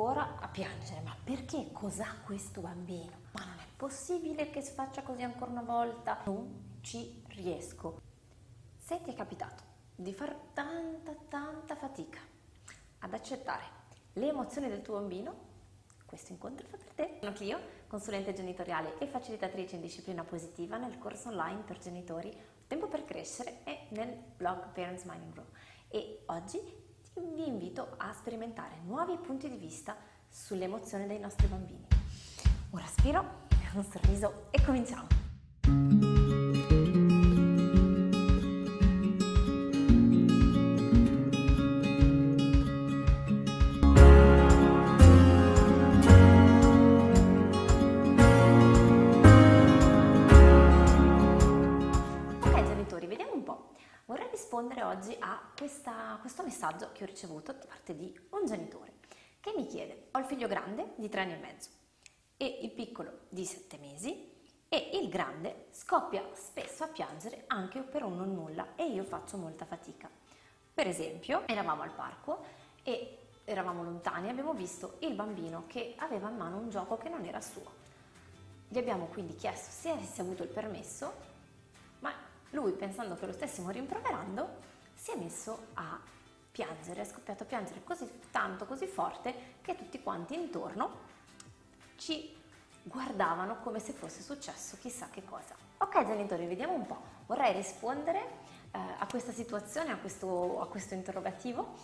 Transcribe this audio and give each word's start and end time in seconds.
ancora 0.00 0.36
a 0.40 0.48
piangere. 0.48 1.02
Ma 1.02 1.14
perché? 1.22 1.70
Cos'ha 1.72 2.20
questo 2.24 2.62
bambino? 2.62 3.28
Ma 3.32 3.44
non 3.44 3.58
è 3.58 3.66
possibile 3.76 4.48
che 4.48 4.62
si 4.62 4.72
faccia 4.72 5.02
così 5.02 5.22
ancora 5.22 5.50
una 5.50 5.62
volta? 5.62 6.22
Non 6.24 6.78
ci 6.80 7.22
riesco. 7.28 8.00
Se 8.78 9.02
ti 9.02 9.10
è 9.10 9.14
capitato 9.14 9.62
di 9.94 10.14
fare 10.14 10.48
tanta, 10.54 11.14
tanta 11.28 11.76
fatica 11.76 12.18
ad 13.00 13.12
accettare 13.12 13.78
le 14.14 14.28
emozioni 14.28 14.68
del 14.68 14.80
tuo 14.80 14.94
bambino, 14.94 15.48
questo 16.06 16.32
incontro 16.32 16.66
fa 16.66 16.78
per 16.78 16.92
te. 16.92 17.18
Sono 17.20 17.32
Clio, 17.32 17.58
consulente 17.86 18.32
genitoriale 18.32 18.96
e 18.98 19.06
facilitatrice 19.06 19.74
in 19.74 19.82
disciplina 19.82 20.24
positiva 20.24 20.78
nel 20.78 20.98
corso 20.98 21.28
online 21.28 21.60
per 21.60 21.78
genitori 21.78 22.34
Tempo 22.66 22.86
per 22.86 23.04
crescere 23.04 23.64
e 23.64 23.86
nel 23.90 24.16
blog 24.36 24.68
Parents 24.72 25.02
Mining 25.02 25.34
Room. 25.34 25.48
E 25.88 26.22
oggi 26.26 26.60
vi 27.34 27.46
invito 27.46 27.94
a 27.98 28.12
sperimentare 28.12 28.80
nuovi 28.84 29.16
punti 29.18 29.48
di 29.48 29.56
vista 29.56 29.96
sulle 30.28 30.64
emozioni 30.64 31.06
dei 31.06 31.18
nostri 31.18 31.46
bambini. 31.46 31.86
Un 32.70 32.78
respiro, 32.78 33.48
un 33.74 33.84
sorriso 33.84 34.46
e 34.50 34.62
cominciamo! 34.64 35.20
rispondere 54.50 54.82
oggi 54.82 55.16
a 55.20 55.49
questa, 55.60 56.16
questo 56.22 56.42
messaggio 56.42 56.88
che 56.92 57.02
ho 57.02 57.06
ricevuto 57.06 57.52
da 57.52 57.66
parte 57.66 57.94
di 57.94 58.18
un 58.30 58.46
genitore 58.46 58.94
che 59.40 59.52
mi 59.54 59.66
chiede, 59.66 60.06
ho 60.12 60.18
il 60.18 60.24
figlio 60.24 60.48
grande 60.48 60.94
di 60.96 61.10
tre 61.10 61.20
anni 61.20 61.34
e 61.34 61.36
mezzo 61.36 61.68
e 62.38 62.60
il 62.62 62.70
piccolo 62.70 63.18
di 63.28 63.44
sette 63.44 63.76
mesi 63.76 64.26
e 64.70 64.90
il 64.94 65.10
grande 65.10 65.66
scoppia 65.72 66.24
spesso 66.32 66.84
a 66.84 66.86
piangere 66.86 67.44
anche 67.48 67.80
per 67.80 68.04
un 68.04 68.16
non 68.16 68.32
nulla 68.32 68.68
e 68.74 68.86
io 68.86 69.04
faccio 69.04 69.36
molta 69.36 69.66
fatica. 69.66 70.08
Per 70.72 70.86
esempio, 70.86 71.46
eravamo 71.46 71.82
al 71.82 71.92
parco 71.92 72.42
e 72.82 73.18
eravamo 73.44 73.82
lontani 73.82 74.28
e 74.28 74.30
abbiamo 74.30 74.54
visto 74.54 74.96
il 75.00 75.12
bambino 75.12 75.64
che 75.66 75.92
aveva 75.98 76.30
in 76.30 76.36
mano 76.36 76.56
un 76.56 76.70
gioco 76.70 76.96
che 76.96 77.10
non 77.10 77.26
era 77.26 77.42
suo. 77.42 77.70
Gli 78.66 78.78
abbiamo 78.78 79.08
quindi 79.08 79.36
chiesto 79.36 79.70
se 79.70 79.90
avesse 79.90 80.22
avuto 80.22 80.42
il 80.42 80.48
permesso 80.48 81.28
lui, 82.52 82.72
pensando 82.72 83.14
che 83.14 83.26
lo 83.26 83.32
stessimo 83.32 83.70
rimproverando, 83.70 84.48
si 85.00 85.12
è 85.12 85.16
messo 85.16 85.68
a 85.74 85.98
piangere, 86.52 87.00
è 87.00 87.04
scoppiato 87.06 87.44
a 87.44 87.46
piangere 87.46 87.82
così 87.82 88.06
tanto, 88.30 88.66
così 88.66 88.86
forte, 88.86 89.34
che 89.62 89.74
tutti 89.74 90.02
quanti 90.02 90.34
intorno 90.34 91.08
ci 91.96 92.36
guardavano 92.82 93.60
come 93.60 93.78
se 93.78 93.92
fosse 93.92 94.20
successo 94.20 94.76
chissà 94.78 95.08
che 95.10 95.24
cosa. 95.24 95.54
Ok 95.78 96.04
genitori, 96.04 96.46
vediamo 96.46 96.74
un 96.74 96.86
po'. 96.86 97.00
Vorrei 97.26 97.54
rispondere 97.54 98.18
eh, 98.72 98.78
a 98.98 99.06
questa 99.08 99.32
situazione, 99.32 99.90
a 99.90 99.96
questo, 99.96 100.60
a 100.60 100.66
questo 100.66 100.92
interrogativo, 100.92 101.76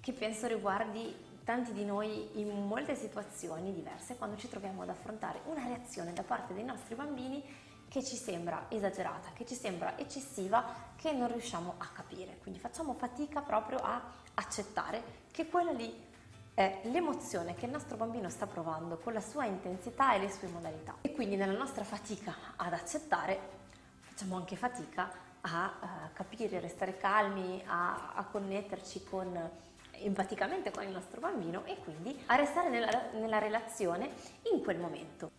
che 0.00 0.12
penso 0.12 0.48
riguardi 0.48 1.14
tanti 1.44 1.72
di 1.72 1.84
noi 1.84 2.40
in 2.40 2.66
molte 2.66 2.96
situazioni 2.96 3.72
diverse 3.72 4.16
quando 4.16 4.36
ci 4.36 4.48
troviamo 4.48 4.82
ad 4.82 4.88
affrontare 4.88 5.42
una 5.44 5.64
reazione 5.64 6.12
da 6.12 6.24
parte 6.24 6.54
dei 6.54 6.64
nostri 6.64 6.96
bambini 6.96 7.40
che 7.94 8.02
ci 8.02 8.16
sembra 8.16 8.66
esagerata, 8.70 9.30
che 9.34 9.46
ci 9.46 9.54
sembra 9.54 9.96
eccessiva, 9.96 10.64
che 10.96 11.12
non 11.12 11.30
riusciamo 11.30 11.74
a 11.78 11.86
capire. 11.94 12.38
Quindi 12.42 12.58
facciamo 12.58 12.92
fatica 12.94 13.40
proprio 13.40 13.78
a 13.78 14.02
accettare 14.34 15.22
che 15.30 15.46
quella 15.46 15.70
lì 15.70 15.94
è 16.54 16.80
l'emozione 16.86 17.54
che 17.54 17.66
il 17.66 17.70
nostro 17.70 17.96
bambino 17.96 18.28
sta 18.30 18.48
provando 18.48 18.98
con 18.98 19.12
la 19.12 19.20
sua 19.20 19.44
intensità 19.44 20.12
e 20.12 20.18
le 20.18 20.28
sue 20.28 20.48
modalità. 20.48 20.96
E 21.02 21.12
quindi 21.12 21.36
nella 21.36 21.56
nostra 21.56 21.84
fatica 21.84 22.34
ad 22.56 22.72
accettare 22.72 23.38
facciamo 24.00 24.34
anche 24.34 24.56
fatica 24.56 25.08
a 25.42 25.72
uh, 25.80 25.86
capire, 26.14 26.56
a 26.56 26.60
restare 26.60 26.96
calmi, 26.96 27.62
a, 27.64 28.14
a 28.16 28.24
connetterci 28.24 29.04
con 29.04 29.38
empaticamente 29.98 30.72
con 30.72 30.82
il 30.82 30.90
nostro 30.90 31.20
bambino 31.20 31.64
e 31.64 31.76
quindi 31.78 32.20
a 32.26 32.34
restare 32.34 32.70
nella, 32.70 33.10
nella 33.12 33.38
relazione 33.38 34.10
in 34.52 34.60
quel 34.64 34.80
momento. 34.80 35.33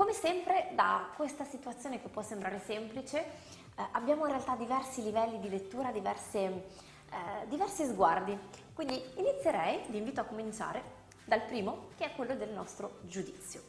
Come 0.00 0.14
sempre 0.14 0.70
da 0.72 1.10
questa 1.14 1.44
situazione 1.44 2.00
che 2.00 2.08
può 2.08 2.22
sembrare 2.22 2.58
semplice 2.58 3.18
eh, 3.18 3.86
abbiamo 3.90 4.24
in 4.24 4.30
realtà 4.30 4.56
diversi 4.56 5.02
livelli 5.02 5.38
di 5.40 5.50
lettura, 5.50 5.92
diverse, 5.92 6.38
eh, 6.38 7.46
diversi 7.48 7.84
sguardi. 7.84 8.34
Quindi 8.72 8.98
inizierei, 9.16 9.82
vi 9.88 9.98
invito 9.98 10.22
a 10.22 10.24
cominciare 10.24 10.82
dal 11.26 11.42
primo 11.42 11.88
che 11.98 12.06
è 12.06 12.14
quello 12.14 12.34
del 12.34 12.48
nostro 12.48 13.00
giudizio. 13.02 13.60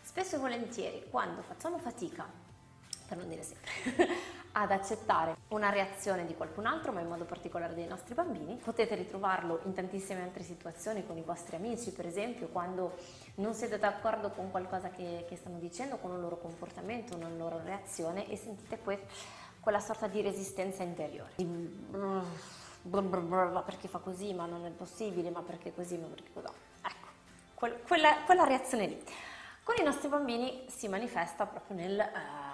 Spesso 0.00 0.36
e 0.36 0.38
volentieri 0.38 1.08
quando 1.10 1.42
facciamo 1.42 1.78
fatica, 1.78 2.24
per 3.10 3.18
non 3.18 3.28
dire 3.28 3.42
sempre, 3.42 4.06
ad 4.52 4.70
accettare 4.70 5.36
una 5.48 5.68
reazione 5.68 6.24
di 6.26 6.36
qualcun 6.36 6.66
altro, 6.66 6.92
ma 6.92 7.00
in 7.00 7.08
modo 7.08 7.24
particolare 7.24 7.74
dei 7.74 7.88
nostri 7.88 8.14
bambini. 8.14 8.54
Potete 8.62 8.94
ritrovarlo 8.94 9.60
in 9.64 9.74
tantissime 9.74 10.22
altre 10.22 10.44
situazioni 10.44 11.04
con 11.04 11.18
i 11.18 11.22
vostri 11.22 11.56
amici, 11.56 11.90
per 11.90 12.06
esempio, 12.06 12.46
quando 12.48 12.96
non 13.36 13.52
siete 13.52 13.80
d'accordo 13.80 14.30
con 14.30 14.52
qualcosa 14.52 14.90
che, 14.90 15.24
che 15.28 15.34
stanno 15.34 15.58
dicendo, 15.58 15.96
con 15.96 16.12
un 16.12 16.20
loro 16.20 16.38
comportamento, 16.38 17.16
una 17.16 17.28
loro 17.28 17.60
reazione 17.64 18.28
e 18.28 18.36
sentite 18.36 18.78
que- 18.78 19.06
quella 19.58 19.80
sorta 19.80 20.06
di 20.06 20.20
resistenza 20.20 20.84
interiore. 20.84 21.32
Ma 23.50 23.62
perché 23.62 23.88
fa 23.88 23.98
così, 23.98 24.32
ma 24.32 24.46
non 24.46 24.64
è 24.66 24.70
possibile, 24.70 25.30
ma 25.30 25.42
perché 25.42 25.74
così, 25.74 25.96
ma 25.96 26.06
perché 26.06 26.30
così. 26.32 26.46
Ecco, 26.82 27.08
quel, 27.54 27.82
quella, 27.82 28.22
quella, 28.24 28.44
reazione 28.44 28.86
lì. 28.86 29.04
Con 29.64 29.74
i 29.78 29.82
nostri 29.82 30.08
bambini 30.08 30.64
si 30.68 30.86
manifesta 30.86 31.44
proprio 31.44 31.76
nel... 31.76 31.98
Uh, 31.98 32.49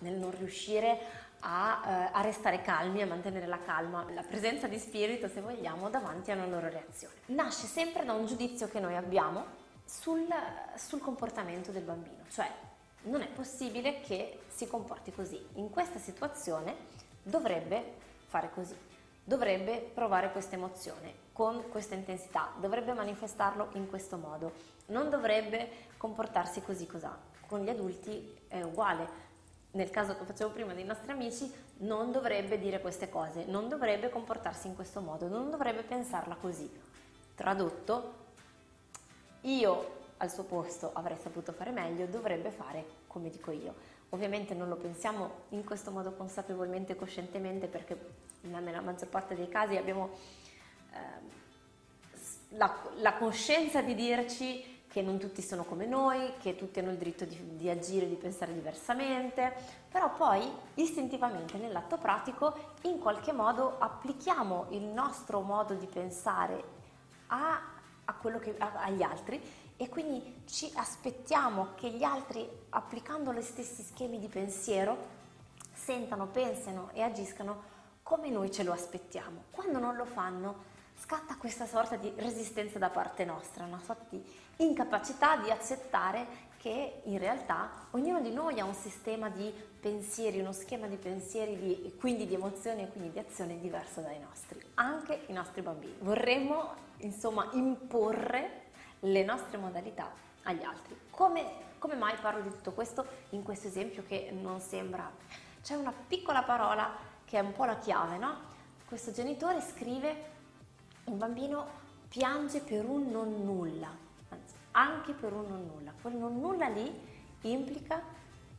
nel 0.00 0.14
non 0.14 0.30
riuscire 0.36 0.98
a, 1.40 1.82
eh, 1.84 2.10
a, 2.12 2.20
restare 2.20 2.60
calmi, 2.62 3.02
a 3.02 3.06
mantenere 3.06 3.46
la 3.46 3.60
calma, 3.64 4.04
la 4.12 4.22
presenza 4.22 4.66
di 4.66 4.78
spirito, 4.78 5.28
se 5.28 5.40
vogliamo, 5.40 5.88
davanti 5.88 6.30
a 6.30 6.34
una 6.34 6.46
loro 6.46 6.68
reazione. 6.68 7.14
Nasce 7.26 7.66
sempre 7.66 8.04
da 8.04 8.12
un 8.12 8.26
giudizio 8.26 8.68
che 8.68 8.80
noi 8.80 8.96
abbiamo 8.96 9.44
sul, 9.84 10.28
sul 10.76 11.00
comportamento 11.00 11.70
del 11.70 11.82
bambino, 11.82 12.24
cioè 12.30 12.50
non 13.02 13.22
è 13.22 13.28
possibile 13.28 14.00
che 14.00 14.40
si 14.48 14.66
comporti 14.66 15.12
così. 15.12 15.42
In 15.54 15.70
questa 15.70 15.98
situazione 15.98 16.76
dovrebbe 17.22 17.94
fare 18.26 18.50
così, 18.52 18.76
dovrebbe 19.24 19.90
provare 19.94 20.30
questa 20.32 20.56
emozione 20.56 21.28
con 21.32 21.70
questa 21.70 21.94
intensità, 21.94 22.52
dovrebbe 22.58 22.92
manifestarlo 22.92 23.70
in 23.72 23.88
questo 23.88 24.18
modo, 24.18 24.52
non 24.86 25.08
dovrebbe 25.08 25.88
comportarsi 25.96 26.60
così 26.60 26.86
cos'ha. 26.86 27.16
Con 27.46 27.60
gli 27.60 27.68
adulti 27.68 28.38
è 28.46 28.60
uguale, 28.62 29.28
nel 29.72 29.90
caso 29.90 30.16
che 30.16 30.24
facevo 30.24 30.50
prima 30.50 30.74
dei 30.74 30.84
nostri 30.84 31.12
amici, 31.12 31.52
non 31.78 32.10
dovrebbe 32.10 32.58
dire 32.58 32.80
queste 32.80 33.08
cose, 33.08 33.44
non 33.44 33.68
dovrebbe 33.68 34.08
comportarsi 34.08 34.66
in 34.66 34.74
questo 34.74 35.00
modo, 35.00 35.28
non 35.28 35.50
dovrebbe 35.50 35.82
pensarla 35.82 36.34
così. 36.34 36.68
Tradotto, 37.34 38.14
io 39.42 39.98
al 40.18 40.30
suo 40.30 40.44
posto 40.44 40.90
avrei 40.92 41.16
saputo 41.16 41.52
fare 41.52 41.70
meglio, 41.70 42.06
dovrebbe 42.06 42.50
fare 42.50 42.84
come 43.06 43.30
dico 43.30 43.50
io. 43.52 43.98
Ovviamente 44.10 44.54
non 44.54 44.68
lo 44.68 44.76
pensiamo 44.76 45.44
in 45.50 45.64
questo 45.64 45.90
modo 45.90 46.12
consapevolmente 46.12 46.92
e 46.92 46.96
coscientemente 46.96 47.68
perché 47.68 47.96
nella 48.42 48.80
maggior 48.80 49.08
parte 49.08 49.34
dei 49.34 49.48
casi 49.48 49.76
abbiamo 49.76 50.10
eh, 50.92 51.38
la, 52.56 52.76
la 52.96 53.14
coscienza 53.14 53.80
di 53.82 53.94
dirci 53.94 54.79
che 54.90 55.02
non 55.02 55.18
tutti 55.18 55.40
sono 55.40 55.62
come 55.62 55.86
noi, 55.86 56.32
che 56.40 56.56
tutti 56.56 56.80
hanno 56.80 56.90
il 56.90 56.96
diritto 56.96 57.24
di, 57.24 57.56
di 57.56 57.70
agire, 57.70 58.08
di 58.08 58.16
pensare 58.16 58.52
diversamente, 58.52 59.54
però 59.88 60.12
poi 60.12 60.50
istintivamente 60.74 61.58
nell'atto 61.58 61.96
pratico 61.96 62.52
in 62.82 62.98
qualche 62.98 63.32
modo 63.32 63.76
applichiamo 63.78 64.66
il 64.70 64.82
nostro 64.82 65.42
modo 65.42 65.74
di 65.74 65.86
pensare 65.86 66.64
a, 67.28 67.62
a 68.04 68.16
che, 68.40 68.56
a, 68.58 68.82
agli 68.82 69.02
altri 69.02 69.40
e 69.76 69.88
quindi 69.88 70.42
ci 70.46 70.68
aspettiamo 70.74 71.68
che 71.76 71.88
gli 71.90 72.02
altri, 72.02 72.48
applicando 72.70 73.32
gli 73.32 73.42
stessi 73.42 73.82
schemi 73.82 74.18
di 74.18 74.26
pensiero, 74.26 74.98
sentano, 75.72 76.26
pensino 76.26 76.90
e 76.94 77.02
agiscano 77.02 77.62
come 78.02 78.28
noi 78.28 78.50
ce 78.50 78.64
lo 78.64 78.72
aspettiamo. 78.72 79.44
Quando 79.52 79.78
non 79.78 79.94
lo 79.94 80.04
fanno, 80.04 80.69
scatta 81.00 81.36
questa 81.36 81.66
sorta 81.66 81.96
di 81.96 82.12
resistenza 82.16 82.78
da 82.78 82.90
parte 82.90 83.24
nostra, 83.24 83.64
una 83.64 83.80
sorta 83.82 84.04
di 84.10 84.22
incapacità 84.56 85.38
di 85.38 85.50
accettare 85.50 86.48
che 86.58 87.00
in 87.04 87.18
realtà 87.18 87.70
ognuno 87.92 88.20
di 88.20 88.30
noi 88.30 88.60
ha 88.60 88.64
un 88.64 88.74
sistema 88.74 89.30
di 89.30 89.50
pensieri, 89.80 90.40
uno 90.40 90.52
schema 90.52 90.86
di 90.88 90.96
pensieri 90.96 91.56
di, 91.56 91.86
e 91.86 91.96
quindi 91.96 92.26
di 92.26 92.34
emozioni 92.34 92.82
e 92.82 92.88
quindi 92.88 93.12
di 93.12 93.18
azioni 93.18 93.58
diverso 93.58 94.02
dai 94.02 94.18
nostri, 94.20 94.60
anche 94.74 95.22
i 95.28 95.32
nostri 95.32 95.62
bambini. 95.62 95.96
Vorremmo 96.00 96.74
insomma 96.98 97.48
imporre 97.52 98.64
le 99.00 99.24
nostre 99.24 99.56
modalità 99.56 100.12
agli 100.42 100.62
altri. 100.62 100.94
Come, 101.08 101.46
come 101.78 101.94
mai 101.94 102.16
parlo 102.20 102.42
di 102.42 102.50
tutto 102.50 102.72
questo 102.72 103.06
in 103.30 103.42
questo 103.42 103.68
esempio 103.68 104.04
che 104.06 104.30
non 104.30 104.60
sembra... 104.60 105.10
C'è 105.62 105.74
una 105.74 105.92
piccola 105.92 106.42
parola 106.42 106.94
che 107.24 107.38
è 107.38 107.40
un 107.40 107.52
po' 107.52 107.64
la 107.64 107.78
chiave, 107.78 108.18
no? 108.18 108.48
Questo 108.86 109.12
genitore 109.12 109.62
scrive 109.62 110.38
un 111.04 111.18
bambino 111.18 111.78
piange 112.08 112.60
per 112.60 112.84
un 112.84 113.10
non 113.10 113.44
nulla 113.44 114.08
anche 114.72 115.12
per 115.12 115.32
un 115.32 115.48
non 115.48 115.66
nulla. 115.66 115.92
Quel 116.00 116.14
non 116.14 116.38
nulla 116.38 116.68
lì 116.68 117.08
implica 117.42 118.00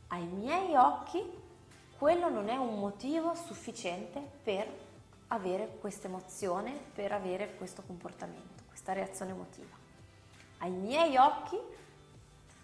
ai 0.08 0.24
miei 0.24 0.74
occhi 0.74 1.40
quello 1.96 2.28
non 2.28 2.48
è 2.48 2.56
un 2.56 2.78
motivo 2.78 3.34
sufficiente 3.34 4.20
per 4.42 4.66
avere 5.28 5.76
questa 5.80 6.08
emozione, 6.08 6.72
per 6.72 7.12
avere 7.12 7.54
questo 7.54 7.82
comportamento, 7.82 8.64
questa 8.66 8.92
reazione 8.92 9.30
emotiva. 9.30 9.74
Ai 10.58 10.70
miei 10.70 11.16
occhi 11.16 11.58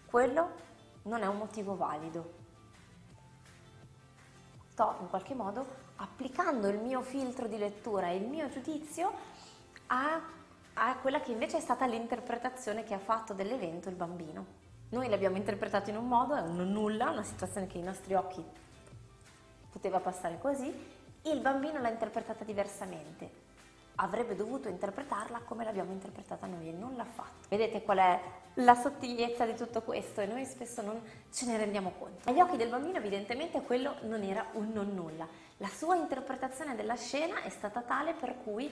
quello 0.05 0.67
non 1.03 1.23
è 1.23 1.25
un 1.25 1.37
motivo 1.37 1.75
valido. 1.75 2.37
Sto 4.71 4.97
in 4.99 5.09
qualche 5.09 5.33
modo 5.33 5.87
applicando 5.95 6.67
il 6.67 6.79
mio 6.79 7.01
filtro 7.01 7.47
di 7.47 7.57
lettura 7.57 8.09
e 8.09 8.17
il 8.17 8.27
mio 8.27 8.49
giudizio 8.49 9.11
a, 9.89 10.21
a 10.73 10.95
quella 10.97 11.21
che 11.21 11.31
invece 11.31 11.57
è 11.57 11.61
stata 11.61 11.85
l'interpretazione 11.85 12.83
che 12.83 12.93
ha 12.93 12.99
fatto 12.99 13.33
dell'evento 13.33 13.89
il 13.89 13.95
bambino. 13.95 14.57
Noi 14.89 15.07
l'abbiamo 15.07 15.37
interpretato 15.37 15.89
in 15.89 15.97
un 15.97 16.07
modo, 16.07 16.35
è 16.35 16.41
un 16.41 16.57
nulla, 16.71 17.11
una 17.11 17.23
situazione 17.23 17.67
che 17.67 17.77
ai 17.77 17.83
nostri 17.83 18.15
occhi 18.15 18.43
poteva 19.71 19.99
passare 19.99 20.39
così, 20.39 20.73
il 21.23 21.39
bambino 21.41 21.79
l'ha 21.79 21.89
interpretata 21.89 22.43
diversamente. 22.43 23.47
Avrebbe 23.95 24.35
dovuto 24.35 24.69
interpretarla 24.69 25.41
come 25.41 25.65
l'abbiamo 25.65 25.91
interpretata 25.91 26.47
noi 26.47 26.69
e 26.69 26.71
non 26.71 26.95
l'ha 26.95 27.05
fatto. 27.05 27.47
Vedete 27.49 27.83
qual 27.83 27.97
è 27.97 28.21
la 28.55 28.73
sottigliezza 28.73 29.45
di 29.45 29.55
tutto 29.55 29.81
questo 29.81 30.21
e 30.21 30.25
noi 30.25 30.45
spesso 30.45 30.81
non 30.81 31.01
ce 31.31 31.45
ne 31.45 31.57
rendiamo 31.57 31.93
conto. 31.99 32.29
Agli 32.29 32.39
occhi 32.39 32.57
del 32.57 32.69
bambino 32.69 32.97
evidentemente 32.97 33.61
quello 33.61 33.95
non 34.03 34.23
era 34.23 34.45
un 34.53 34.71
non 34.71 34.93
nulla. 34.93 35.27
La 35.57 35.67
sua 35.67 35.95
interpretazione 35.95 36.75
della 36.75 36.95
scena 36.95 37.43
è 37.43 37.49
stata 37.49 37.81
tale 37.81 38.13
per 38.13 38.37
cui 38.41 38.71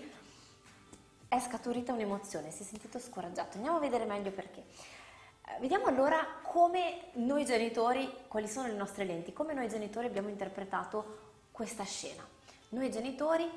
è 1.27 1.39
scaturita 1.39 1.93
un'emozione, 1.93 2.51
si 2.51 2.63
è 2.63 2.65
sentito 2.65 2.99
scoraggiato. 2.99 3.57
Andiamo 3.57 3.77
a 3.77 3.81
vedere 3.81 4.05
meglio 4.05 4.31
perché. 4.31 4.63
Eh, 5.45 5.59
vediamo 5.59 5.85
allora 5.85 6.25
come 6.41 7.09
noi 7.13 7.45
genitori, 7.45 8.11
quali 8.27 8.47
sono 8.47 8.67
le 8.67 8.73
nostre 8.73 9.03
lenti, 9.03 9.33
come 9.33 9.53
noi 9.53 9.67
genitori 9.67 10.07
abbiamo 10.07 10.29
interpretato 10.29 11.25
questa 11.51 11.83
scena. 11.83 12.25
Noi 12.69 12.91
genitori 12.91 13.49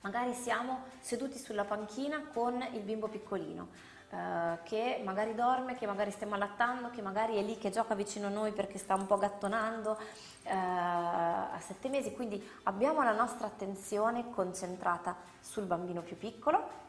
magari 0.00 0.32
siamo 0.32 0.84
seduti 1.00 1.38
sulla 1.38 1.64
panchina 1.64 2.26
con 2.32 2.66
il 2.72 2.80
bimbo 2.80 3.08
piccolino, 3.08 3.68
eh, 4.10 4.58
che 4.62 5.02
magari 5.04 5.34
dorme, 5.34 5.76
che 5.76 5.86
magari 5.86 6.10
stiamo 6.10 6.34
allattando, 6.34 6.90
che 6.90 7.02
magari 7.02 7.36
è 7.36 7.42
lì 7.42 7.58
che 7.58 7.70
gioca 7.70 7.94
vicino 7.94 8.28
a 8.28 8.30
noi 8.30 8.52
perché 8.52 8.78
sta 8.78 8.94
un 8.94 9.06
po' 9.06 9.18
gattonando 9.18 9.98
eh, 10.44 10.50
a 10.54 11.58
sette 11.60 11.88
mesi, 11.90 12.12
quindi 12.12 12.42
abbiamo 12.64 13.02
la 13.02 13.12
nostra 13.12 13.46
attenzione 13.46 14.30
concentrata 14.30 15.14
sul 15.40 15.64
bambino 15.64 16.00
più 16.00 16.16
piccolo, 16.16 16.86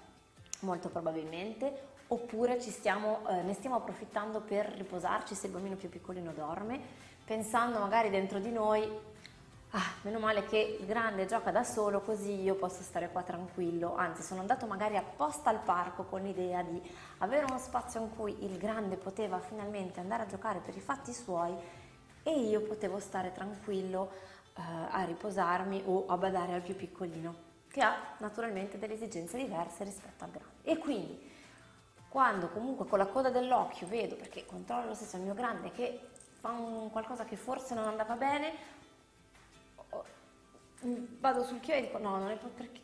molto 0.62 0.88
probabilmente, 0.88 1.88
oppure 2.08 2.60
stiamo, 2.62 3.28
eh, 3.28 3.42
ne 3.42 3.54
stiamo 3.54 3.76
approfittando 3.76 4.40
per 4.40 4.66
riposarci 4.66 5.36
se 5.36 5.48
il 5.48 5.54
bambino 5.54 5.76
più 5.76 5.90
piccolino 5.90 6.32
dorme, 6.32 6.80
pensando 7.26 7.80
magari 7.80 8.10
dentro 8.10 8.40
di 8.40 8.52
noi, 8.52 8.90
ah, 9.72 9.92
meno 10.02 10.20
male 10.20 10.46
che 10.46 10.78
il 10.80 10.86
grande 10.86 11.26
gioca 11.26 11.52
da 11.52 11.64
solo 11.64 12.02
così 12.02 12.42
io 12.42 12.56
posso 12.56 12.82
stare 12.82 13.12
qua 13.12 13.22
tranquillo, 13.22 13.96
anzi 13.96 14.22
sono 14.22 14.42
andato 14.42 14.66
magari 14.66 14.98
apposta 14.98 15.50
al 15.50 15.60
parco 15.60 16.04
con 16.04 16.22
l'idea 16.22 16.62
di 16.64 16.82
avere 17.20 17.46
uno 17.46 17.60
spazio 17.60 18.02
in 18.02 18.16
cui 18.16 18.44
il 18.46 18.58
grande 18.58 18.96
poteva 18.96 19.40
finalmente 19.40 20.00
andare 20.00 20.24
a 20.24 20.28
giocare 20.28 20.60
per 20.60 20.76
i 20.76 20.82
fatti 20.82 21.14
suoi 21.14 21.56
e 22.24 22.40
io 22.40 22.62
potevo 22.62 23.00
stare 23.00 23.32
tranquillo 23.32 24.12
eh, 24.56 24.62
a 24.90 25.04
riposarmi 25.04 25.84
o 25.86 26.06
a 26.08 26.18
badare 26.18 26.54
al 26.54 26.62
più 26.62 26.76
piccolino 26.76 27.48
che 27.70 27.82
ha 27.82 28.16
naturalmente 28.18 28.80
delle 28.80 28.96
esigenze 28.96 29.38
diverse 29.38 29.84
rispetto 29.84 30.24
al 30.24 30.32
grande. 30.32 30.54
E 30.64 30.78
quindi 30.78 31.30
quando 32.10 32.50
comunque 32.50 32.88
con 32.88 32.98
la 32.98 33.06
coda 33.06 33.30
dell'occhio 33.30 33.88
vedo, 33.88 34.16
perché 34.16 34.46
controllo 34.46 34.88
lo 34.88 34.94
stesso 34.96 35.18
il 35.18 35.22
mio 35.22 35.36
grande 35.36 35.72
che 35.72 36.08
fa 36.40 36.50
un 36.50 36.90
qualcosa 36.90 37.26
che 37.26 37.36
forse 37.36 37.76
non 37.76 37.86
andava 37.86 38.16
bene, 38.16 38.78
vado 40.82 41.44
sul 41.44 41.60
chiodo 41.60 41.80
e 41.80 41.82
dico 41.84 41.98
no, 41.98 42.18
non 42.18 42.30
è 42.30 42.38
perché... 42.38 42.82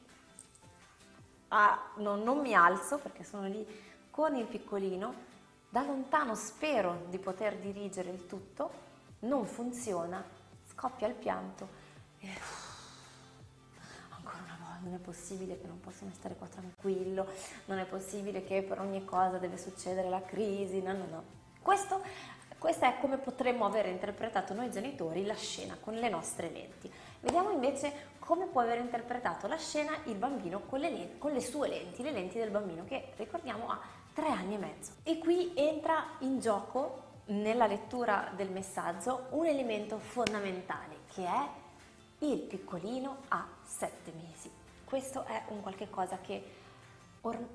Ah, 1.49 1.91
no, 1.97 2.15
non 2.15 2.39
mi 2.39 2.53
alzo 2.53 2.97
perché 2.97 3.23
sono 3.23 3.47
lì 3.47 3.65
con 4.09 4.35
il 4.35 4.45
piccolino, 4.45 5.13
da 5.69 5.83
lontano 5.83 6.35
spero 6.35 7.05
di 7.09 7.19
poter 7.19 7.57
dirigere 7.57 8.09
il 8.09 8.25
tutto, 8.27 8.71
non 9.19 9.45
funziona, 9.45 10.23
scoppia 10.67 11.07
il 11.07 11.15
pianto 11.15 11.67
e 12.19 12.27
non 14.85 14.93
è 14.93 14.97
possibile 14.97 15.59
che 15.59 15.67
non 15.67 15.79
possa 15.79 16.05
stare 16.13 16.35
qua 16.35 16.47
tranquillo, 16.47 17.27
non 17.65 17.79
è 17.79 17.85
possibile 17.85 18.43
che 18.43 18.61
per 18.61 18.79
ogni 18.79 19.03
cosa 19.03 19.37
deve 19.37 19.57
succedere 19.57 20.09
la 20.09 20.21
crisi, 20.21 20.81
no, 20.81 20.93
no, 20.93 21.05
no. 21.09 21.23
Questo, 21.61 22.01
questa 22.59 22.87
è 22.87 22.99
come 22.99 23.17
potremmo 23.17 23.65
aver 23.65 23.87
interpretato 23.87 24.53
noi 24.53 24.69
genitori 24.69 25.25
la 25.25 25.35
scena 25.35 25.75
con 25.79 25.95
le 25.95 26.09
nostre 26.09 26.49
lenti. 26.49 26.91
Vediamo 27.25 27.49
invece 27.49 28.13
come 28.19 28.45
può 28.45 28.61
aver 28.61 28.77
interpretato 28.77 29.47
la 29.47 29.57
scena 29.57 29.97
il 30.03 30.13
bambino 30.13 30.59
con 30.59 30.79
le, 30.79 30.91
lenti, 30.91 31.17
con 31.17 31.31
le 31.31 31.41
sue 31.41 31.67
lenti, 31.67 32.03
le 32.03 32.11
lenti 32.11 32.37
del 32.37 32.51
bambino 32.51 32.85
che 32.85 33.13
ricordiamo 33.15 33.67
ha 33.67 33.79
tre 34.13 34.27
anni 34.27 34.53
e 34.53 34.57
mezzo. 34.59 34.91
E 35.01 35.17
qui 35.17 35.51
entra 35.55 36.17
in 36.19 36.39
gioco 36.39 37.01
nella 37.25 37.65
lettura 37.65 38.31
del 38.35 38.51
messaggio 38.51 39.25
un 39.31 39.47
elemento 39.47 39.97
fondamentale 39.97 40.97
che 41.15 41.25
è 41.25 41.47
il 42.19 42.41
piccolino 42.41 43.21
ha 43.29 43.43
sette 43.63 44.11
mesi. 44.11 44.51
Questo 44.83 45.25
è 45.25 45.45
un 45.47 45.61
qualche 45.61 45.89
cosa 45.89 46.19
che, 46.21 46.43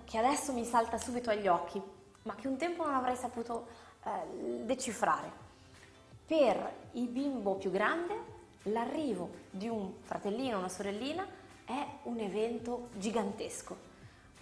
che 0.02 0.18
adesso 0.18 0.52
mi 0.52 0.64
salta 0.64 0.98
subito 0.98 1.30
agli 1.30 1.46
occhi, 1.46 1.80
ma 2.22 2.34
che 2.34 2.48
un 2.48 2.56
tempo 2.56 2.84
non 2.84 2.94
avrei 2.96 3.14
saputo 3.14 3.68
eh, 4.02 4.64
decifrare. 4.64 5.30
Per 6.26 6.72
il 6.94 7.06
bimbo 7.06 7.54
più 7.54 7.70
grande 7.70 8.29
l'arrivo 8.64 9.30
di 9.50 9.68
un 9.68 9.94
fratellino 10.02 10.58
una 10.58 10.68
sorellina 10.68 11.26
è 11.64 11.86
un 12.04 12.18
evento 12.18 12.88
gigantesco, 12.94 13.76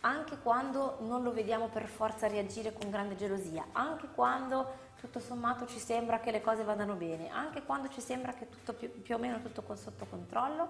anche 0.00 0.38
quando 0.38 0.96
non 1.00 1.22
lo 1.22 1.32
vediamo 1.32 1.68
per 1.68 1.86
forza 1.86 2.26
reagire 2.26 2.72
con 2.72 2.90
grande 2.90 3.16
gelosia, 3.16 3.66
anche 3.72 4.08
quando 4.14 4.86
tutto 4.98 5.20
sommato 5.20 5.66
ci 5.66 5.78
sembra 5.78 6.20
che 6.20 6.30
le 6.30 6.40
cose 6.40 6.64
vadano 6.64 6.94
bene, 6.94 7.28
anche 7.30 7.62
quando 7.62 7.88
ci 7.88 8.00
sembra 8.00 8.32
che 8.32 8.48
tutto 8.48 8.72
più, 8.72 9.00
più 9.02 9.14
o 9.14 9.18
meno 9.18 9.40
tutto 9.40 9.62
sotto 9.76 10.06
controllo, 10.06 10.68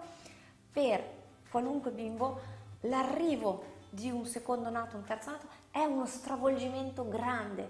per 0.72 1.02
qualunque 1.50 1.90
bimbo, 1.90 2.40
l'arrivo 2.80 3.76
di 3.88 4.10
un 4.10 4.26
secondo 4.26 4.68
nato, 4.68 4.96
un 4.96 5.04
terzo 5.04 5.30
nato, 5.30 5.46
è 5.70 5.84
uno 5.84 6.06
stravolgimento 6.06 7.08
grande, 7.08 7.68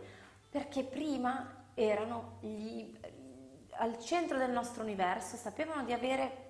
perché 0.51 0.83
prima 0.83 1.67
erano 1.75 2.39
gli, 2.41 2.93
al 3.79 3.99
centro 3.99 4.39
del 4.39 4.51
nostro 4.51 4.83
universo, 4.83 5.37
sapevano 5.37 5.85
di 5.85 5.93
avere 5.93 6.47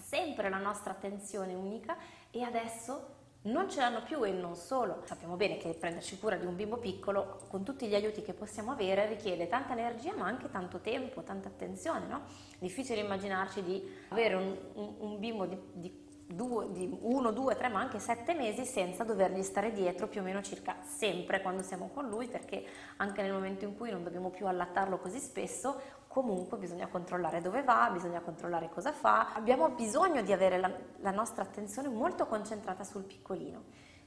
sempre 0.00 0.48
la 0.48 0.58
nostra 0.58 0.92
attenzione 0.92 1.54
unica 1.54 1.96
e 2.30 2.42
adesso 2.42 3.20
non 3.42 3.68
ce 3.68 3.80
l'hanno 3.80 4.02
più 4.02 4.24
e 4.24 4.30
non 4.30 4.54
solo. 4.54 5.02
Sappiamo 5.04 5.36
bene 5.36 5.56
che 5.56 5.74
prenderci 5.74 6.18
cura 6.18 6.36
di 6.36 6.46
un 6.46 6.54
bimbo 6.54 6.76
piccolo, 6.76 7.40
con 7.48 7.64
tutti 7.64 7.88
gli 7.88 7.94
aiuti 7.94 8.22
che 8.22 8.34
possiamo 8.34 8.70
avere, 8.70 9.06
richiede 9.06 9.48
tanta 9.48 9.72
energia 9.72 10.14
ma 10.14 10.26
anche 10.26 10.50
tanto 10.50 10.80
tempo, 10.80 11.22
tanta 11.22 11.48
attenzione, 11.48 12.06
no? 12.06 12.22
Difficile 12.58 13.00
immaginarci 13.00 13.62
di 13.62 13.82
avere 14.10 14.34
un, 14.34 14.56
un, 14.74 14.94
un 14.98 15.18
bimbo 15.18 15.46
di, 15.46 15.58
di 15.72 16.02
due, 16.26 16.70
di 16.72 16.88
uno, 17.00 17.30
due, 17.30 17.56
tre, 17.56 17.68
ma 17.68 17.80
anche 17.80 17.98
sette 17.98 18.34
mesi 18.34 18.64
senza 18.64 19.04
dovergli 19.04 19.42
stare 19.42 19.72
dietro 19.72 20.08
più 20.08 20.20
o 20.20 20.24
meno 20.24 20.40
circa 20.42 20.76
sempre 20.82 21.40
quando 21.42 21.62
siamo 21.62 21.90
con 21.92 22.08
lui, 22.08 22.28
perché 22.28 22.64
anche 22.96 23.22
nel 23.22 23.32
momento 23.32 23.64
in 23.64 23.76
cui 23.76 23.90
non 23.90 24.02
dobbiamo 24.02 24.30
più 24.30 24.46
allattarlo 24.46 24.98
così 24.98 25.18
spesso, 25.18 25.80
comunque 26.12 26.58
bisogna 26.58 26.88
controllare 26.88 27.40
dove 27.40 27.62
va, 27.62 27.88
bisogna 27.90 28.20
controllare 28.20 28.68
cosa 28.68 28.92
fa, 28.92 29.32
abbiamo 29.32 29.70
bisogno 29.70 30.20
di 30.20 30.30
avere 30.30 30.60
la, 30.60 30.70
la 30.98 31.10
nostra 31.10 31.42
attenzione 31.42 31.88
molto 31.88 32.26
concentrata 32.26 32.84
sul 32.84 33.04
piccolino. 33.04 33.64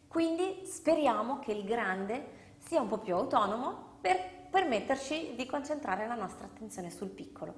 Quindi 0.07 0.61
speriamo 0.65 1.39
che 1.39 1.51
il 1.51 1.65
grande 1.65 2.53
sia 2.59 2.79
un 2.79 2.87
po' 2.87 2.99
più 2.99 3.15
autonomo 3.15 3.97
per 4.01 4.47
permetterci 4.51 5.33
di 5.35 5.47
concentrare 5.47 6.05
la 6.05 6.13
nostra 6.13 6.45
attenzione 6.45 6.91
sul 6.91 7.09
piccolo. 7.09 7.55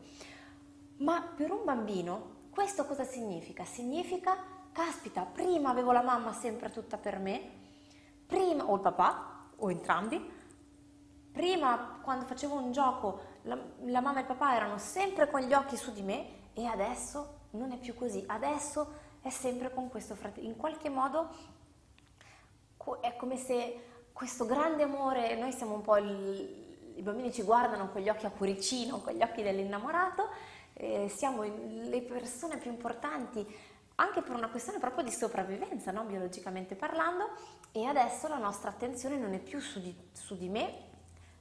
Ma 0.99 1.21
per 1.35 1.51
un 1.51 1.65
bambino 1.65 2.35
questo 2.49 2.85
cosa 2.85 3.03
significa? 3.03 3.65
Significa 3.65 4.37
caspita, 4.71 5.23
prima 5.23 5.71
avevo 5.71 5.91
la 5.91 6.01
mamma 6.01 6.31
sempre 6.31 6.71
tutta 6.71 6.97
per 6.97 7.19
me, 7.19 7.41
prima, 8.25 8.63
o 8.63 8.75
il 8.75 8.81
papà, 8.81 9.49
o 9.57 9.69
entrambi, 9.69 10.31
prima 11.33 11.99
quando 12.01 12.25
facevo 12.25 12.55
un 12.55 12.71
gioco 12.71 13.26
la, 13.47 13.57
la 13.85 14.01
mamma 14.01 14.17
e 14.17 14.21
il 14.21 14.27
papà 14.27 14.55
erano 14.55 14.77
sempre 14.77 15.29
con 15.29 15.41
gli 15.41 15.53
occhi 15.53 15.77
su 15.77 15.91
di 15.93 16.01
me 16.01 16.51
e 16.53 16.65
adesso 16.65 17.35
non 17.51 17.71
è 17.71 17.77
più 17.77 17.95
così, 17.95 18.23
adesso 18.27 19.05
è 19.21 19.29
sempre 19.29 19.73
con 19.73 19.89
questo 19.89 20.15
fratello, 20.15 20.47
in 20.47 20.55
qualche 20.55 20.89
modo 20.89 21.29
è 23.01 23.15
come 23.15 23.37
se 23.37 23.83
questo 24.13 24.45
grande 24.45 24.83
amore, 24.83 25.35
noi 25.35 25.51
siamo 25.51 25.73
un 25.73 25.81
po' 25.81 25.97
il, 25.97 26.93
i 26.95 27.01
bambini 27.01 27.31
ci 27.31 27.43
guardano 27.43 27.89
con 27.89 28.01
gli 28.01 28.09
occhi 28.09 28.25
a 28.25 28.31
cuoricino, 28.31 29.01
con 29.01 29.13
gli 29.13 29.21
occhi 29.21 29.43
dell'innamorato, 29.43 30.29
eh, 30.73 31.09
siamo 31.09 31.43
le 31.43 32.01
persone 32.01 32.57
più 32.57 32.71
importanti 32.71 33.45
anche 33.99 34.21
per 34.21 34.35
una 34.35 34.49
questione 34.49 34.79
proprio 34.79 35.03
di 35.03 35.11
sopravvivenza, 35.11 35.91
no? 35.91 36.03
biologicamente 36.03 36.75
parlando, 36.75 37.29
e 37.71 37.85
adesso 37.85 38.27
la 38.27 38.37
nostra 38.37 38.69
attenzione 38.69 39.17
non 39.17 39.33
è 39.33 39.39
più 39.39 39.59
su 39.59 39.79
di, 39.79 39.95
su 40.11 40.37
di 40.37 40.49
me, 40.49 40.85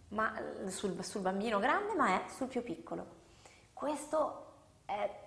ma, 0.08 0.34
sul, 0.66 1.02
sul 1.04 1.20
bambino 1.20 1.58
grande, 1.58 1.94
ma 1.94 2.22
è 2.22 2.28
sul 2.28 2.48
più 2.48 2.62
piccolo. 2.62 3.24
Questo 3.72 4.44
è 4.84 5.24